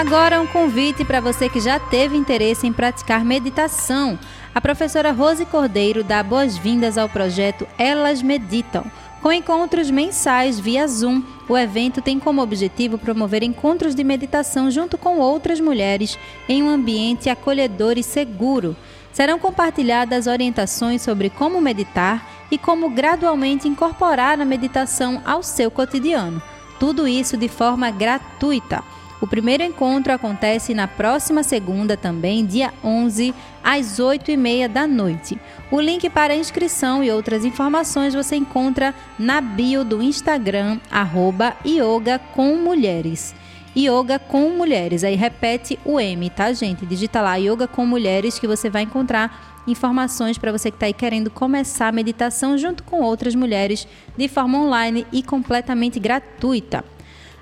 Agora 0.01 0.41
um 0.41 0.47
convite 0.47 1.05
para 1.05 1.21
você 1.21 1.47
que 1.47 1.61
já 1.61 1.79
teve 1.79 2.17
interesse 2.17 2.67
em 2.67 2.73
praticar 2.73 3.23
meditação. 3.23 4.19
A 4.55 4.59
professora 4.59 5.13
Rose 5.13 5.45
Cordeiro 5.45 6.03
dá 6.03 6.23
boas-vindas 6.23 6.97
ao 6.97 7.07
projeto 7.07 7.69
Elas 7.77 8.23
Meditam. 8.23 8.91
Com 9.21 9.31
encontros 9.31 9.91
mensais 9.91 10.59
via 10.59 10.89
Zoom, 10.89 11.23
o 11.47 11.55
evento 11.55 12.01
tem 12.01 12.19
como 12.19 12.41
objetivo 12.41 12.97
promover 12.97 13.43
encontros 13.43 13.95
de 13.95 14.03
meditação 14.03 14.71
junto 14.71 14.97
com 14.97 15.19
outras 15.19 15.61
mulheres 15.61 16.19
em 16.49 16.63
um 16.63 16.71
ambiente 16.71 17.29
acolhedor 17.29 17.99
e 17.99 18.03
seguro. 18.03 18.75
Serão 19.13 19.39
compartilhadas 19.39 20.27
orientações 20.27 21.03
sobre 21.03 21.29
como 21.29 21.61
meditar 21.61 22.27
e 22.51 22.57
como 22.57 22.89
gradualmente 22.89 23.69
incorporar 23.69 24.41
a 24.41 24.47
meditação 24.47 25.21
ao 25.27 25.43
seu 25.43 25.71
cotidiano. 25.71 26.43
Tudo 26.79 27.07
isso 27.07 27.37
de 27.37 27.49
forma 27.49 27.91
gratuita. 27.91 28.83
O 29.21 29.27
primeiro 29.27 29.63
encontro 29.63 30.15
acontece 30.15 30.73
na 30.73 30.89
próxima 30.89 31.43
segunda, 31.43 31.95
também, 31.95 32.47
dia 32.47 32.73
11, 32.83 33.35
às 33.63 34.01
8h30 34.01 34.67
da 34.67 34.87
noite. 34.87 35.39
O 35.71 35.79
link 35.79 36.09
para 36.09 36.35
inscrição 36.35 37.05
e 37.05 37.11
outras 37.11 37.45
informações 37.45 38.15
você 38.15 38.37
encontra 38.37 38.95
na 39.19 39.43
bio 39.43 39.85
do 39.85 40.03
Instagram, 40.03 40.81
arroba 40.91 41.55
Yoga 41.67 42.19
com 42.35 42.57
Mulheres. 42.57 43.35
Yoga 43.77 44.19
com 44.19 44.49
Mulheres, 44.51 45.05
aí 45.05 45.17
repete 45.17 45.79
o 45.85 46.01
M, 46.01 46.31
tá, 46.31 46.53
gente? 46.55 46.87
Digita 46.87 47.21
lá 47.21 47.37
Yoga 47.37 47.69
com 47.69 47.85
Mulheres 47.85 48.39
que 48.39 48.47
você 48.47 48.71
vai 48.71 48.83
encontrar 48.85 49.61
informações 49.67 50.39
para 50.39 50.51
você 50.51 50.71
que 50.71 50.77
está 50.77 50.87
aí 50.87 50.95
querendo 50.95 51.31
começar 51.31 51.89
a 51.89 51.93
meditação 51.93 52.57
junto 52.57 52.83
com 52.83 53.03
outras 53.03 53.35
mulheres 53.35 53.87
de 54.17 54.29
forma 54.29 54.59
online 54.59 55.07
e 55.13 55.23
completamente 55.23 56.01
gratuita. 56.01 56.83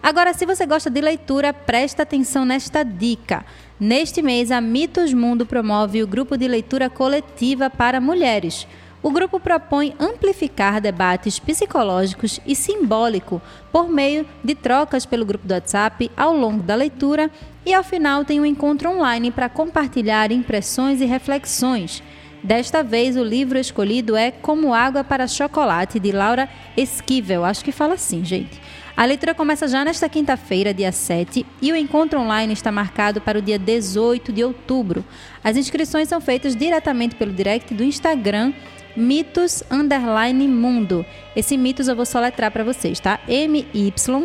Agora, 0.02 0.32
se 0.32 0.46
você 0.46 0.64
gosta 0.64 0.88
de 0.88 1.00
leitura, 1.00 1.52
presta 1.52 2.02
atenção 2.02 2.44
nesta 2.44 2.84
dica. 2.84 3.44
Neste 3.78 4.22
mês, 4.22 4.50
a 4.50 4.60
Mitos 4.60 5.12
Mundo 5.12 5.44
promove 5.44 6.02
o 6.02 6.06
grupo 6.06 6.36
de 6.36 6.46
leitura 6.46 6.88
coletiva 6.88 7.68
para 7.68 8.00
mulheres. 8.00 8.66
O 9.00 9.12
grupo 9.12 9.38
propõe 9.38 9.94
amplificar 9.98 10.80
debates 10.80 11.38
psicológicos 11.38 12.40
e 12.44 12.56
simbólico 12.56 13.40
por 13.70 13.88
meio 13.88 14.26
de 14.42 14.54
trocas 14.56 15.06
pelo 15.06 15.24
grupo 15.24 15.46
do 15.46 15.54
WhatsApp 15.54 16.10
ao 16.16 16.36
longo 16.36 16.62
da 16.62 16.74
leitura 16.74 17.30
e 17.64 17.72
ao 17.72 17.84
final 17.84 18.24
tem 18.24 18.40
um 18.40 18.46
encontro 18.46 18.90
online 18.90 19.30
para 19.30 19.48
compartilhar 19.48 20.32
impressões 20.32 21.00
e 21.00 21.04
reflexões. 21.04 22.02
Desta 22.42 22.82
vez, 22.82 23.16
o 23.16 23.22
livro 23.22 23.58
escolhido 23.58 24.16
é 24.16 24.30
Como 24.30 24.74
Água 24.74 25.04
para 25.04 25.26
Chocolate, 25.26 26.00
de 26.00 26.12
Laura 26.12 26.48
Esquivel. 26.76 27.44
Acho 27.44 27.64
que 27.64 27.72
fala 27.72 27.94
assim, 27.94 28.24
gente. 28.24 28.60
A 28.98 29.04
leitura 29.04 29.32
começa 29.32 29.68
já 29.68 29.84
nesta 29.84 30.08
quinta-feira, 30.08 30.74
dia 30.74 30.90
7, 30.90 31.46
e 31.62 31.70
o 31.70 31.76
encontro 31.76 32.18
online 32.18 32.52
está 32.52 32.72
marcado 32.72 33.20
para 33.20 33.38
o 33.38 33.40
dia 33.40 33.56
18 33.56 34.32
de 34.32 34.42
outubro. 34.42 35.04
As 35.44 35.56
inscrições 35.56 36.08
são 36.08 36.20
feitas 36.20 36.56
diretamente 36.56 37.14
pelo 37.14 37.32
direct 37.32 37.72
do 37.72 37.84
Instagram 37.84 38.52
Mitos 38.96 39.62
Underline 39.70 40.48
Mundo. 40.48 41.06
Esse 41.36 41.56
mitos 41.56 41.86
eu 41.86 41.94
vou 41.94 42.04
soletrar 42.04 42.50
para 42.50 42.64
vocês, 42.64 42.98
tá? 42.98 43.20
M-Y-T-H-O-S, 43.28 44.18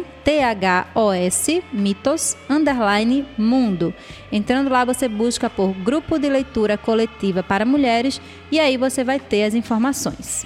Mitos 1.72 2.36
Underline 2.50 3.28
Mundo. 3.38 3.94
Entrando 4.32 4.72
lá, 4.72 4.84
você 4.84 5.08
busca 5.08 5.52
por 5.52 5.72
Grupo 5.72 6.18
de 6.18 6.28
Leitura 6.30 6.80
Coletiva 6.80 7.44
para 7.44 7.64
Mulheres 7.64 8.20
e 8.52 8.60
aí 8.60 8.76
você 8.76 9.04
vai 9.04 9.20
ter 9.20 9.44
as 9.44 9.54
informações. 9.54 10.44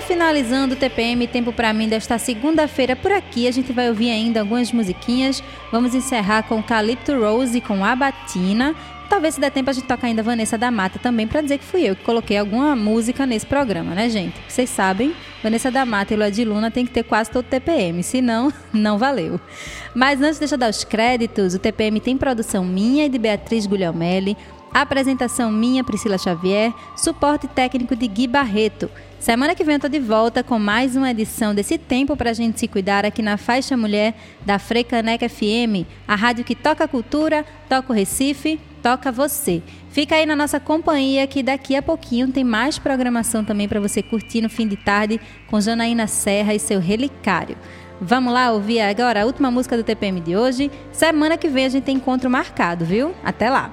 Finalizando 0.00 0.74
o 0.74 0.76
TPM 0.76 1.26
Tempo 1.26 1.52
para 1.52 1.72
mim 1.72 1.88
desta 1.88 2.18
segunda-feira 2.18 2.94
por 2.94 3.10
aqui. 3.10 3.48
A 3.48 3.50
gente 3.50 3.72
vai 3.72 3.88
ouvir 3.88 4.10
ainda 4.10 4.40
algumas 4.40 4.70
musiquinhas. 4.70 5.42
Vamos 5.72 5.94
encerrar 5.94 6.44
com 6.44 6.62
Calypto 6.62 7.18
Rose 7.18 7.60
com 7.60 7.84
Abatina. 7.84 8.74
Talvez 9.08 9.34
se 9.34 9.40
der 9.40 9.50
tempo 9.50 9.70
a 9.70 9.72
gente 9.72 9.86
toque 9.86 10.06
ainda 10.06 10.22
Vanessa 10.22 10.58
da 10.58 10.70
Mata 10.70 10.98
também 10.98 11.26
para 11.26 11.40
dizer 11.40 11.58
que 11.58 11.64
fui 11.64 11.82
eu 11.82 11.94
que 11.94 12.02
coloquei 12.02 12.36
alguma 12.36 12.74
música 12.74 13.24
nesse 13.24 13.46
programa, 13.46 13.94
né, 13.94 14.08
gente? 14.08 14.34
Vocês 14.48 14.68
sabem, 14.68 15.14
Vanessa 15.42 15.70
da 15.70 15.84
Mata 15.84 16.12
e 16.12 16.16
Lua 16.16 16.30
de 16.30 16.44
Luna 16.44 16.70
tem 16.70 16.84
que 16.84 16.92
ter 16.92 17.04
quase 17.04 17.30
todo 17.30 17.44
o 17.44 17.48
TPM, 17.48 18.02
senão 18.02 18.52
não 18.72 18.98
valeu. 18.98 19.40
Mas 19.94 20.20
antes 20.20 20.38
deixa 20.38 20.54
eu 20.54 20.58
dar 20.58 20.70
os 20.70 20.82
créditos, 20.82 21.54
o 21.54 21.58
TPM 21.58 22.00
tem 22.00 22.16
produção 22.16 22.64
minha 22.64 23.06
e 23.06 23.08
de 23.08 23.18
Beatriz 23.18 23.66
Guglielmelli, 23.66 24.36
apresentação 24.74 25.52
minha, 25.52 25.84
Priscila 25.84 26.18
Xavier, 26.18 26.72
suporte 26.96 27.46
técnico 27.46 27.94
de 27.94 28.08
Gui 28.08 28.26
Barreto. 28.26 28.90
Semana 29.18 29.54
que 29.54 29.64
vem 29.64 29.74
eu 29.74 29.80
tô 29.80 29.88
de 29.88 29.98
volta 29.98 30.42
com 30.42 30.58
mais 30.58 30.94
uma 30.94 31.10
edição 31.10 31.54
desse 31.54 31.78
tempo 31.78 32.16
para 32.16 32.30
a 32.30 32.34
gente 32.34 32.60
se 32.60 32.68
cuidar 32.68 33.04
aqui 33.04 33.22
na 33.22 33.36
Faixa 33.36 33.76
Mulher 33.76 34.14
da 34.44 34.58
Frecaneca 34.58 35.28
FM, 35.28 35.86
a 36.06 36.14
rádio 36.14 36.44
que 36.44 36.54
toca 36.54 36.84
a 36.84 36.88
cultura, 36.88 37.44
toca 37.68 37.92
o 37.92 37.96
Recife, 37.96 38.60
toca 38.82 39.10
você. 39.10 39.62
Fica 39.90 40.14
aí 40.14 40.26
na 40.26 40.36
nossa 40.36 40.60
companhia 40.60 41.26
que 41.26 41.42
daqui 41.42 41.74
a 41.74 41.82
pouquinho 41.82 42.30
tem 42.30 42.44
mais 42.44 42.78
programação 42.78 43.42
também 43.42 43.66
para 43.66 43.80
você 43.80 44.02
curtir 44.02 44.42
no 44.42 44.50
fim 44.50 44.68
de 44.68 44.76
tarde 44.76 45.20
com 45.48 45.60
Janaína 45.60 46.06
Serra 46.06 46.54
e 46.54 46.60
seu 46.60 46.78
Relicário. 46.78 47.56
Vamos 48.00 48.32
lá 48.32 48.52
ouvir 48.52 48.80
agora 48.80 49.22
a 49.22 49.26
última 49.26 49.50
música 49.50 49.76
do 49.76 49.82
TPM 49.82 50.20
de 50.20 50.36
hoje. 50.36 50.70
Semana 50.92 51.38
que 51.38 51.48
vem 51.48 51.64
a 51.64 51.68
gente 51.70 51.84
tem 51.84 51.96
encontro 51.96 52.28
marcado, 52.28 52.84
viu? 52.84 53.14
Até 53.24 53.48
lá! 53.48 53.72